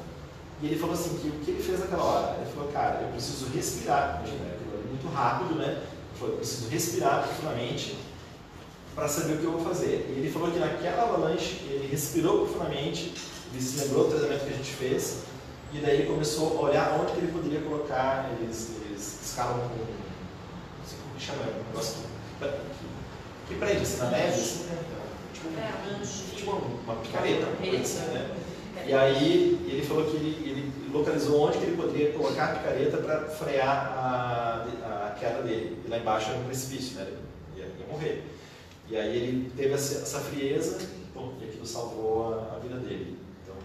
[0.61, 2.37] e ele falou assim que o que ele fez naquela hora?
[2.37, 5.67] Ele falou, cara, eu preciso respirar, imagina, aquilo ali muito rápido, né?
[5.67, 7.97] Ele falou, eu preciso respirar profundamente
[8.93, 10.07] para saber o que eu vou fazer.
[10.09, 13.13] E ele falou que naquela avalanche ele respirou profundamente,
[13.53, 15.19] ele se lembrou do treinamento que a gente fez
[15.73, 19.75] e daí ele começou a olhar onde que ele poderia colocar, eles, eles escalam com,
[19.75, 21.95] não sei como que chama, é um negócio
[22.39, 24.77] que, que prende assim, na neve, assim, né?
[25.33, 26.51] Tipo, um- tipo
[26.85, 28.35] uma picareta, uma coisa assim, né?
[28.87, 32.97] E aí ele falou que ele, ele localizou onde que ele poderia colocar a picareta
[32.97, 34.65] para frear a,
[35.07, 35.77] a queda dele.
[35.85, 37.05] E lá embaixo era um precipício, né?
[37.07, 38.23] Ele ia, ia morrer.
[38.89, 40.79] E aí ele teve essa, essa frieza
[41.13, 43.18] bom, e aquilo salvou a, a vida dele.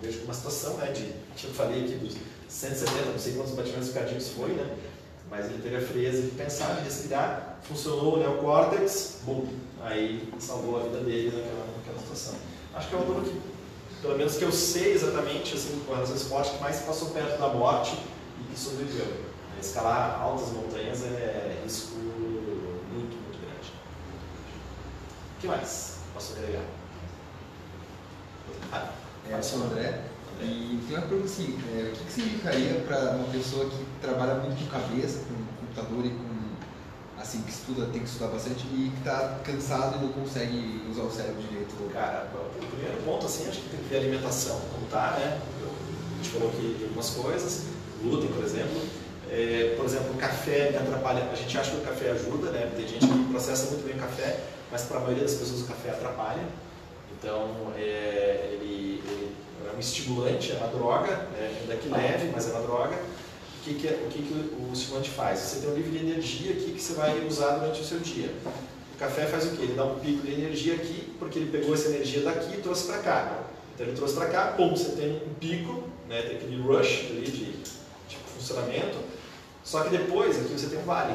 [0.05, 2.15] Vejo uma situação, né, de, que eu falei aqui dos
[2.49, 4.77] 170, não sei quantos batimentos cardíacos foi, né?
[5.31, 9.47] Mas ele teve a frieza de pensar, de respirar, funcionou o neocórtex, bum,
[9.81, 12.35] aí salvou a vida dele naquela, naquela situação.
[12.75, 13.41] Acho que é um aluno que,
[14.03, 17.41] pelo menos que eu sei exatamente, assim, com relação ao esporte, que mais passou perto
[17.41, 17.97] da morte
[18.41, 19.25] e que sobreviveu.
[19.59, 23.73] Escalar altas montanhas é risco muito, muito grande.
[25.37, 26.65] O que mais posso agregar?
[28.71, 28.93] Ah,
[29.31, 30.01] É, eu sou o André.
[30.41, 34.35] E tem uma pergunta assim, é, o que, que significaria para uma pessoa que trabalha
[34.35, 36.35] muito com cabeça, com computador e com
[37.25, 41.03] assim, que estuda, tem que estudar bastante e que está cansado e não consegue usar
[41.03, 41.75] o cérebro direito?
[41.93, 45.41] Cara, o primeiro ponto, assim, acho que tem que ver a alimentação, como tá, né?
[45.41, 47.65] A gente falou aqui de algumas coisas,
[48.03, 48.83] glúten, por exemplo.
[49.31, 51.25] É, por exemplo, o café me atrapalha.
[51.33, 52.71] A gente acha que o café ajuda, né?
[52.77, 55.65] Tem gente que processa muito bem o café, mas para a maioria das pessoas o
[55.65, 56.45] café atrapalha.
[57.25, 59.33] Então, é, ele, ele
[59.67, 61.57] é um estimulante, é uma droga, né?
[61.63, 62.95] ainda que leve, mas é uma droga.
[62.97, 65.39] O que, que, é- o, que, que o estimulante faz?
[65.39, 68.29] Você tem um nível de energia aqui que você vai usar durante o seu dia.
[68.95, 69.63] O café faz o quê?
[69.63, 72.89] Ele dá um pico de energia aqui, porque ele pegou essa energia daqui e trouxe
[72.89, 73.43] para cá.
[73.75, 77.23] Então ele trouxe para cá, pum, você tem um pico, né, tem aquele rush ali
[77.23, 78.99] de, de funcionamento,
[79.65, 81.15] só que depois aqui você tem um vale,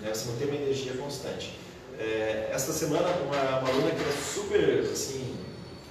[0.00, 1.63] né, você não tem uma energia constante.
[1.98, 5.36] É, esta semana, uma, uma aluna que é super, assim,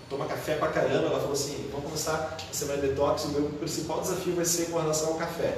[0.10, 3.49] toma café pra caramba, ela falou assim, vamos começar a semana de detox, o meu
[3.51, 5.58] principal desafio vai ser com relação ao café.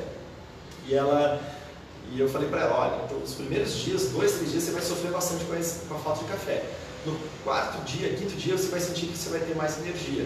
[0.88, 1.42] E ela
[2.14, 4.82] E eu falei para ela, olha, então os primeiros dias, dois, três dias, você vai
[4.82, 6.64] sofrer bastante com, esse, com a falta de café.
[7.06, 10.26] No quarto dia, quinto dia, você vai sentir que você vai ter mais energia.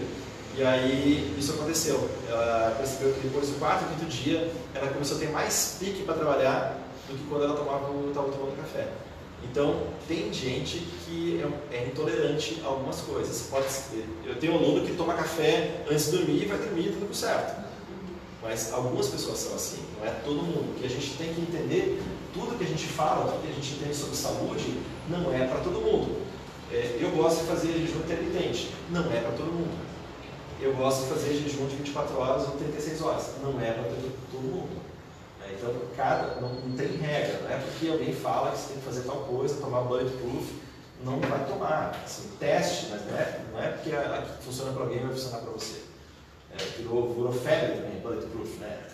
[0.56, 2.08] E aí isso aconteceu.
[2.28, 6.14] Ela percebeu que depois do quarto, quinto dia, ela começou a ter mais pique para
[6.14, 8.88] trabalhar do que quando ela tomava estava tomando café.
[9.44, 11.40] Então, tem gente que
[11.72, 13.48] é, é, intolerante a algumas coisas.
[13.50, 13.66] Pode
[14.24, 17.68] eu tenho um aluno que toma café antes de dormir e vai dormir tudo certo.
[18.42, 20.78] Mas algumas pessoas são assim, não é todo mundo.
[20.78, 23.74] Que a gente tem que entender tudo que a gente fala, tudo que a gente
[23.74, 24.78] entende sobre saúde,
[25.08, 26.20] não é para todo mundo.
[26.72, 29.76] É, eu gosto de fazer jejum intermitente, não é para todo mundo.
[30.60, 33.84] Eu gosto de fazer jejum de 24 horas ou 36 horas, não é para
[34.30, 34.79] todo mundo.
[35.60, 38.78] É, então, cada, não, não, tem regra, não é porque alguém fala que você tem
[38.78, 40.52] que fazer tal coisa, tomar bulletproof,
[41.04, 42.00] não vai tomar.
[42.02, 45.38] Assim, teste, mas não é, não é porque a, a, funciona para alguém vai funcionar
[45.40, 45.82] para você.
[46.52, 48.86] É, virou, virou febre também, bulletproof, né?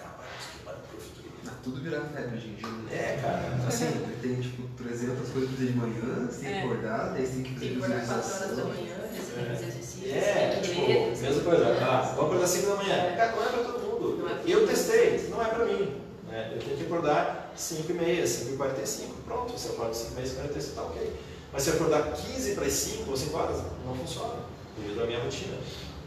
[1.62, 2.64] Tudo virar febre, gente.
[2.92, 3.66] É, cara.
[3.66, 3.86] Assim,
[4.22, 7.42] tem tipo 300 coisas pra fazer de manhã, você tem que acordar, daí você tem
[7.42, 8.94] que fazer Tem que acordar 4 horas da manhã,
[9.34, 11.66] fazer exercícios, É, tem que tipo, ler, mesma coisa.
[11.80, 12.94] Ah, vamos acordar 5 da manhã.
[12.94, 13.16] É.
[13.16, 14.28] Cara, não é pra todo mundo.
[14.28, 16.05] É Eu testei, não é pra mim.
[16.36, 16.50] Né?
[16.54, 19.14] Eu tenho que acordar 5 e meia, 5 e 45.
[19.24, 21.12] Pronto, você acorda 5 e meia, 5 e 45, tá ok.
[21.52, 24.34] Mas se eu acordar 15 para as 5 ou 5 horas, não funciona.
[24.78, 25.56] Devido à minha rotina.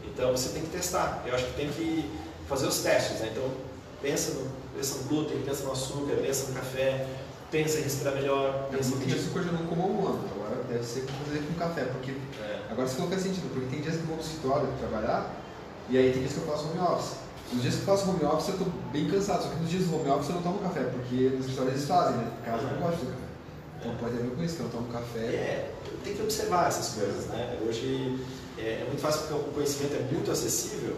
[0.06, 1.24] Então você tem que testar.
[1.26, 2.08] Eu acho que tem que
[2.48, 3.18] fazer os testes.
[3.20, 3.30] Né?
[3.32, 3.50] Então
[4.00, 7.06] pensa no, pensa no glúten, pensa no açúcar, pensa no café,
[7.50, 8.68] pensa em respirar melhor.
[8.70, 11.24] Eu Pensa em tinha açúcar já não como há um ano, agora deve ser como
[11.24, 12.60] fazer com café, porque É.
[12.70, 15.34] agora isso não faz sentido, porque tem dias que eu vou pro escritório trabalhar
[15.88, 17.16] e aí tem dias que eu faço home office.
[17.52, 19.84] Nos dias que eu faço home office eu tô bem cansado, só que nos dias
[19.84, 22.32] do home office eu não tomo café, porque nos escritórios eles fazem, né?
[22.44, 23.24] Casa eu não gosto do café.
[23.80, 25.18] Então pode haver com isso, que eu não tomo café.
[25.18, 25.74] É,
[26.04, 27.58] tem que observar essas coisas, né?
[27.66, 28.24] Hoje
[28.56, 30.96] é, é muito fácil porque o conhecimento é muito acessível,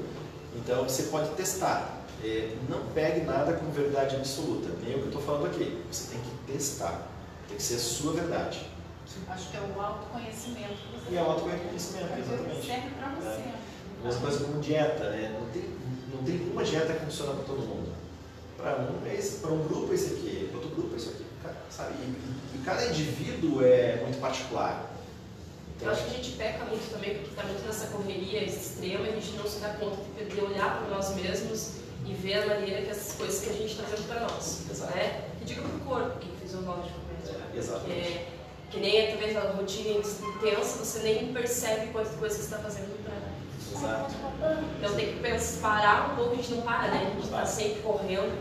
[0.54, 2.00] então você pode testar.
[2.22, 5.82] É, não pegue nada como verdade absoluta, nem o que eu estou falando aqui.
[5.90, 7.08] Você tem que testar,
[7.48, 8.70] tem que ser a sua verdade.
[9.28, 12.66] Acho que é o autoconhecimento que você E é o autoconhecimento, exatamente.
[12.66, 13.42] Serve pra você.
[14.00, 15.36] A mesma coisa como dieta, né?
[15.38, 15.62] Não tem,
[16.14, 17.92] não tem uma dieta que funciona para todo mundo.
[18.56, 21.10] Para um é esse, para um grupo é esse aqui, para outro grupo é isso
[21.10, 21.24] aqui,
[21.70, 21.94] sabe?
[21.94, 24.90] E, e- cada indivíduo é muito particular.
[25.80, 29.10] Eu acho que a gente peca muito também, porque está muito nessa correria extrema e
[29.10, 31.70] a gente não se dá conta de olhar para nós mesmos
[32.06, 34.60] e ver a maneira que as coisas que a gente está fazendo para nós.
[34.70, 34.94] Exato.
[34.96, 35.24] Né?
[35.40, 37.36] E diga para o corpo, que fisiológico mesmo.
[37.52, 38.00] É, exatamente.
[38.00, 38.26] Que, é,
[38.70, 43.32] que nem talvez a rotina intensa, você nem percebe quantas coisas você está fazendo para.
[43.74, 44.14] Exato.
[45.04, 47.06] Tem que pensar, parar um pouco, a gente não para, né?
[47.06, 48.38] A gente está sempre correndo,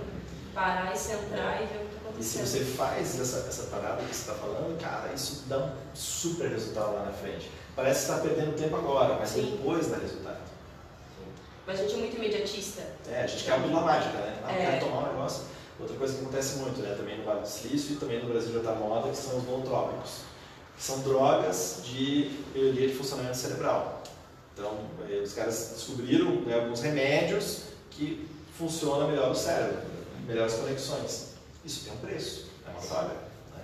[0.53, 2.45] parar e centrar e ver o que está E se acontecendo.
[2.47, 6.93] você faz essa, essa parada que você está falando, cara, isso dá um super resultado
[6.93, 7.49] lá na frente.
[7.75, 9.57] Parece que está perdendo tempo agora, mas Sim.
[9.57, 10.37] depois dá resultado.
[11.65, 12.81] Mas a gente é muito imediatista.
[13.09, 14.35] É, a gente quer a pílula mágica, né?
[14.45, 14.65] Ah, É.
[14.71, 15.43] quero tomar um negócio.
[15.79, 16.93] Outra coisa que acontece muito, né?
[16.95, 19.43] Também no Vale do Silício e também no Brasil já está moda, que são os
[19.45, 20.11] nootrópicos.
[20.77, 24.01] Que são drogas de melhoria de funcionamento cerebral.
[24.61, 24.77] Então,
[25.09, 29.81] eh, os caras descobriram né, alguns remédios que funcionam melhor o cérebro,
[30.27, 31.33] melhores conexões.
[31.65, 33.15] Isso tem um preço, é uma droga.
[33.55, 33.63] Né?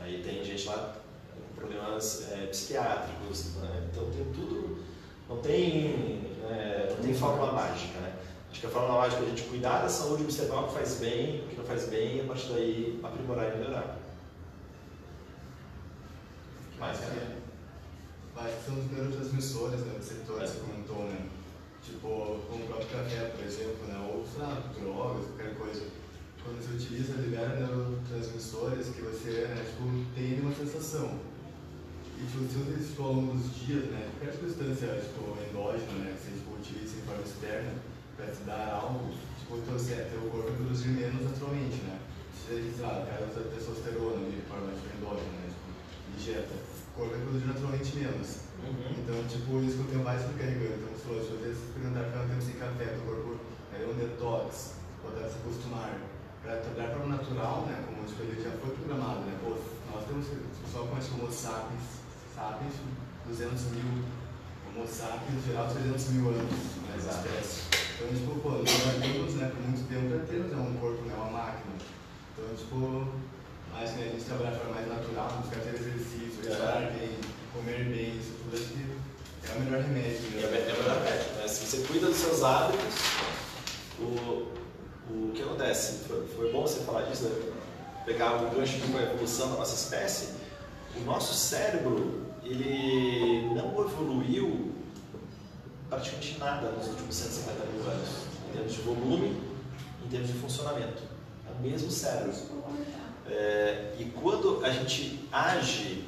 [0.00, 0.94] Aí tem gente lá
[1.34, 3.88] com problemas eh, psiquiátricos, né?
[3.90, 4.84] então tem tudo,
[5.28, 7.98] não tem, eh, não tem fórmula mágica.
[7.98, 8.12] Né?
[8.52, 10.98] Acho que a fórmula mágica é a gente cuidar da saúde, observar o que faz
[10.98, 13.98] bem, o que não faz bem, e a partir daí aprimorar e melhorar.
[16.68, 17.40] O que mais, cara?
[18.40, 21.28] Que são os neurotransmissores, né, receptores você comentou, né?
[21.84, 24.00] Tipo, como o próprio café, por exemplo, né?
[24.08, 25.82] Ou, sei lá, drogas, qualquer coisa.
[26.42, 29.84] Quando você utiliza, libera neurotransmissores que você, né, tipo,
[30.14, 31.20] tem uma sensação.
[32.16, 36.16] E tipo, se você tipo, ao longo dos dias, né, qualquer substância, tipo, endógena, né,
[36.16, 37.72] que você tipo, utiliza em forma externa
[38.16, 42.00] para te dar algo, tipo, então, assim, é, teu corpo produzir menos naturalmente, né?
[42.32, 45.68] Se você, sei lá, cara usa testosterona de forma tipo, endógena, né, tipo,
[46.16, 46.54] injeta,
[47.00, 48.28] corpo vai produzir naturalmente menos.
[48.60, 48.92] Uhum.
[49.00, 50.84] Então, tipo, isso que eu tenho mais carregando.
[50.84, 53.40] Então, você falou, tipo, às vezes, perguntar ficar um tempo sem café, teu corpo
[53.72, 55.96] é um detox, pode se acostumar.
[56.44, 59.56] Para trabalhar para o natural, né, como tipo, ele já foi programado, né, pô,
[59.92, 62.00] nós temos, o pessoal conhece como sapiens,
[62.34, 62.74] sapiens,
[63.28, 64.04] 200 mil,
[64.64, 67.28] homo sapiens, no geral, 300 mil anos, né, Exato.
[67.28, 67.68] espécie.
[68.00, 71.12] Então, tipo, pô, nós temos, né, por muito tempo, já temos né, um corpo, né,
[71.12, 71.76] uma máquina.
[72.32, 73.04] Então, tipo,
[73.78, 77.18] que né, a gente trabalhar de forma mais natural, ter exercício, respirar bem,
[77.54, 80.20] comer bem, isso tudo acho que é o melhor remédio.
[80.34, 81.48] E é o melhor médico, né?
[81.48, 82.94] Se você cuida dos seus hábitos,
[83.98, 84.52] o,
[85.10, 86.04] o que acontece?
[86.06, 87.52] Foi, foi bom você falar disso, né?
[88.04, 90.34] pegar o gancho com a evolução da nossa espécie.
[90.96, 94.72] O nosso cérebro, ele não evoluiu
[95.88, 98.08] praticamente nada nos últimos 150 mil anos,
[98.48, 99.40] em termos de volume,
[100.04, 101.02] em termos de funcionamento.
[101.02, 101.52] né?
[101.58, 102.32] o mesmo cérebro.
[103.30, 106.04] É, e quando a gente age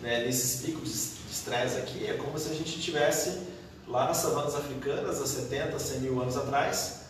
[0.00, 0.90] né, nesses picos
[1.26, 3.46] de estresse aqui, é como se a gente tivesse
[3.86, 7.02] lá nas savanas africanas, há 70, 100 mil anos atrás,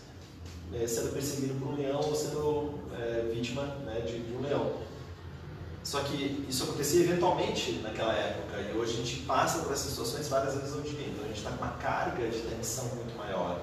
[0.74, 4.86] é, sendo perseguido por um leão ou sendo é, vítima né, de, de um leão.
[5.82, 10.28] Só que isso acontecia eventualmente naquela época e hoje a gente passa por essas situações
[10.28, 11.06] várias vezes ao dia.
[11.06, 13.60] Então a gente está com uma carga de tensão muito maior.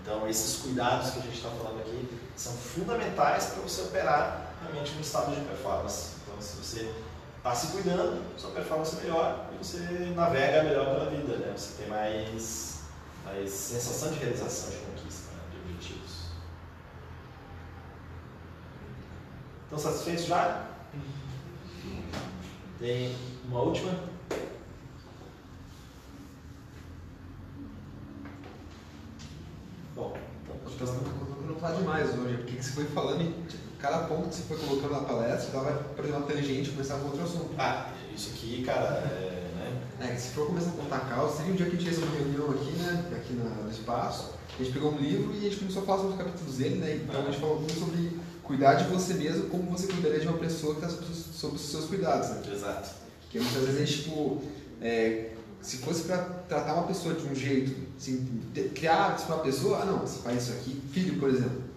[0.00, 2.06] Então esses cuidados que a gente está falando aqui
[2.36, 6.16] são fundamentais para você operar realmente um estado de performance.
[6.22, 6.94] Então se você
[7.36, 9.78] está se cuidando, sua performance é melhor e você
[10.14, 11.52] navega melhor pela vida, né?
[11.56, 12.82] Você tem mais,
[13.24, 15.40] mais sensação de realização, de conquista, né?
[15.50, 16.28] de objetivos.
[19.64, 20.66] Estão satisfeitos já?
[22.78, 23.16] Tem
[23.46, 23.92] uma última?
[29.94, 30.16] Bom,
[30.64, 34.28] Acho que colocando falar demais hoje, porque que você foi falando e tipo, cada ponto
[34.28, 35.60] que você foi colocando na palestra,
[35.94, 37.50] por exemplo, uma tangente começar com outro assunto.
[37.58, 40.12] ah, isso aqui, cara, é, né?
[40.12, 42.16] É, se for começar a contar causas, teve um dia que a gente fez uma
[42.16, 45.82] reunião aqui, né, aqui no espaço, a gente pegou um livro e a gente começou
[45.82, 48.84] a falar sobre os capítulos dele, né, então a gente falou muito sobre cuidar de
[48.84, 52.42] você mesmo, como você cuidaria de uma pessoa que está sob, os seus cuidados, né.
[52.52, 52.90] Exato.
[53.22, 54.42] Porque muitas vezes a gente, tipo,
[54.80, 56.18] é, se fosse para
[56.48, 58.42] tratar uma pessoa de um jeito, assim,
[58.74, 61.68] criar para uma pessoa, ah não, você faz isso aqui, filho, por exemplo.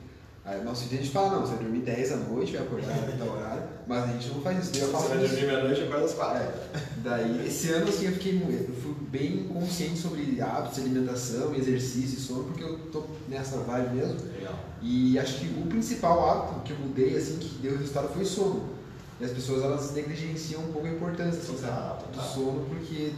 [0.43, 3.17] Aí nosso filho a gente fala, não, você vai dormir 10 à noite, vai acordar
[3.17, 4.71] tal horário, mas a gente não faz isso.
[4.71, 5.27] Daí eu Você falo vai isso.
[5.35, 6.37] dormir meia-noite e acorda às quatro.
[6.43, 6.53] É.
[7.03, 12.21] Daí, esse ano, assim, eu fiquei eu fui bem consciente sobre hábitos alimentação, exercício e
[12.21, 14.17] sono, porque eu tô nessa vibe mesmo.
[14.35, 14.55] Legal.
[14.81, 18.63] E acho que o principal hábito que eu mudei, assim, que deu resultado foi sono.
[19.19, 23.13] E as pessoas, elas negligenciam um pouco a importância, assim, Total, sabe, do sono, porque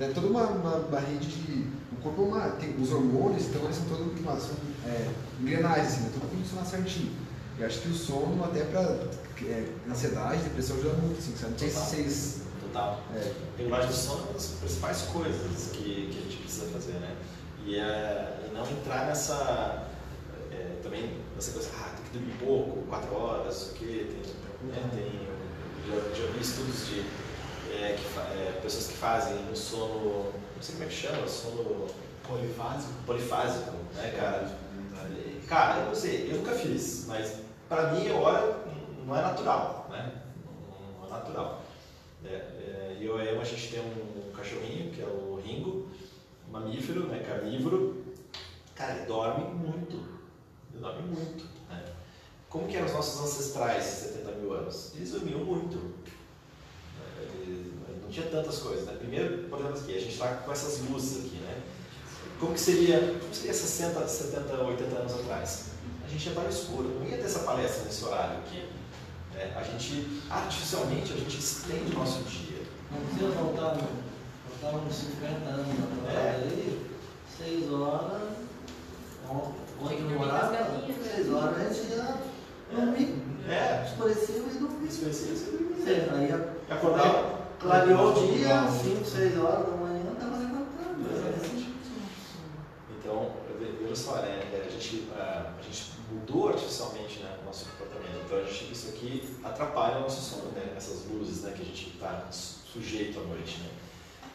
[0.00, 1.66] tem toda uma, uma, uma rede de...
[1.92, 2.40] O corpo é uma...
[2.52, 6.10] Tem os hormônios, então eles são todos uma, são, é, engrenagens, assim, né?
[6.14, 7.12] Tudo tem que funcionar certinho.
[7.58, 11.52] E acho que o sono, até pra é, ansiedade, depressão, ajuda muito, assim, sabe?
[11.52, 11.90] Não sei se Total.
[11.90, 12.40] vocês...
[12.62, 13.00] Total.
[13.14, 16.92] É, Regulagem do sono é uma das principais coisas que, que a gente precisa fazer,
[16.94, 17.16] né?
[17.66, 19.86] E, é, e não entrar nessa.
[20.50, 24.06] é, também nessa coisa, ah, tem que dormir pouco, quatro horas, o quê?
[24.08, 25.28] Tem, né, tem,
[25.88, 27.04] já, já vi estudos de
[27.72, 31.86] é, que, é, pessoas que fazem um sono, não sei como é que chama, sono
[32.26, 32.92] Polifásico.
[33.06, 34.56] polifásico, né, cara?
[35.48, 38.56] Cara, eu não sei, eu nunca fiz, mas pra mim, hora
[39.04, 40.12] não é natural, né?
[41.00, 41.62] Não, é natural.
[42.24, 45.88] É, é, eu e a Emma, a gente tem um cachorrinho, que é o Ringo,
[46.48, 48.04] um mamífero, né, carnívoro.
[48.76, 49.96] Cara, ele dorme muito.
[50.72, 51.44] Ele dorme muito.
[51.68, 51.84] Né?
[52.48, 54.92] Como que eram os nossos ancestrais de 70 mil anos?
[54.94, 55.94] Eles dormiam muito.
[57.42, 57.59] Eles-
[58.10, 58.84] tinha tantas coisas.
[58.86, 58.94] Né?
[58.98, 61.60] Primeiro, por exemplo, aqui, a gente está com essas luzes aqui, né?
[62.38, 65.64] Como que seria, como seria 60, 70, 80 anos atrás?
[66.04, 68.66] A gente ia estar no escuro, não ia ter essa palestra nesse horário aqui.
[69.34, 69.52] né?
[69.56, 72.62] A gente, artificialmente, a gente estende o nosso dia.
[72.90, 73.88] Não precisa voltar, no-
[74.60, 75.66] voltar uns 50 anos
[76.02, 76.30] atrás É.
[76.42, 76.86] ali,
[77.38, 78.22] 6 horas,
[79.80, 81.12] onde morava, as galinhas, né?
[81.16, 82.14] 6 horas a gente ia
[82.74, 84.90] dormir, É, escureceu e dormia.
[84.90, 85.24] ser isso.
[85.78, 86.32] Você aí
[86.70, 87.19] Acordava.
[87.70, 91.08] Clareou o dia, 5, 6 horas da manhã, estava levantando.
[91.12, 91.68] Exatamente.
[92.98, 94.42] Então, ve- veja só, né?
[94.52, 98.22] é, A gente, a, a gente mudou artificialmente né, o nosso comportamento.
[98.26, 100.74] Então, a gente, isso aqui atrapalha o nosso sono, né?
[100.76, 103.68] Essas luzes né, que a gente está sujeito à noite, né?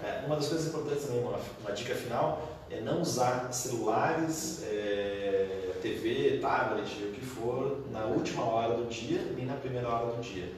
[0.03, 5.71] É, uma das coisas importantes também, uma, uma dica final, é não usar celulares, é,
[5.81, 10.21] TV, tablet, o que for, na última hora do dia, nem na primeira hora do
[10.21, 10.51] dia.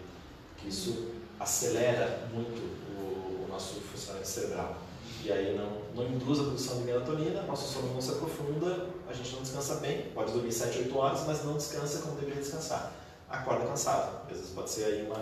[0.58, 2.62] Que isso acelera muito
[3.00, 4.78] o, o nosso funcionamento cerebral.
[5.24, 9.14] E aí não, não induz a produção de melatonina, nosso sono não se aprofunda, a
[9.14, 12.94] gente não descansa bem, pode dormir 7, 8 horas, mas não descansa como deveria descansar.
[13.30, 15.18] Acorda cansado, às vezes pode ser aí uma,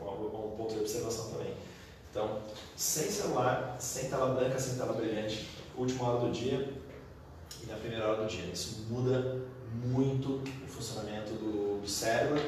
[0.00, 0.12] uma-
[0.46, 1.54] um ponto de observação também.
[2.10, 2.40] Então,
[2.76, 6.72] sem celular, sem tela branca, sem tela brilhante, última hora do dia
[7.62, 8.46] e na primeira hora do dia.
[8.46, 9.42] Isso muda
[9.84, 12.40] muito o funcionamento do, do cérebro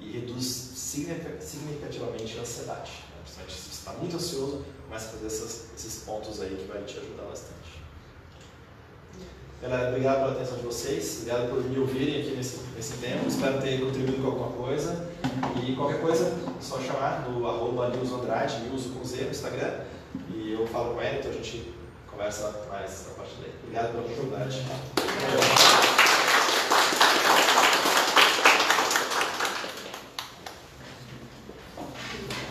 [0.00, 2.90] e reduz significa- significativamente a ansiedade.
[2.90, 3.22] Né?
[3.22, 6.82] Principalmente se você está muito ansioso, começa a fazer essas- esses pontos aí que vai
[6.84, 7.80] te ajudar bastante.
[9.62, 13.60] Galera, obrigado pela atenção de vocês, obrigado por me ouvirem aqui nesse, nesse tempo, espero
[13.60, 15.10] ter contribuído com alguma coisa.
[15.62, 19.80] E qualquer coisa, é só chamar no arroba Nilson Andrade, Nilson com Z no Instagram,
[20.34, 21.74] e eu falo com ele, então a gente
[22.10, 23.52] conversa mais a partir daí.
[23.62, 24.64] Obrigado pela oportunidade.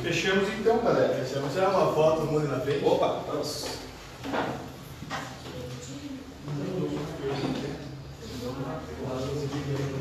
[0.01, 1.13] Fechamos então, galera.
[1.13, 1.53] Fechamos.
[1.53, 2.85] Será uma foto, mundo na frente?
[2.85, 3.65] Opa, vamos.
[8.43, 8.53] não,
[9.89, 9.98] não.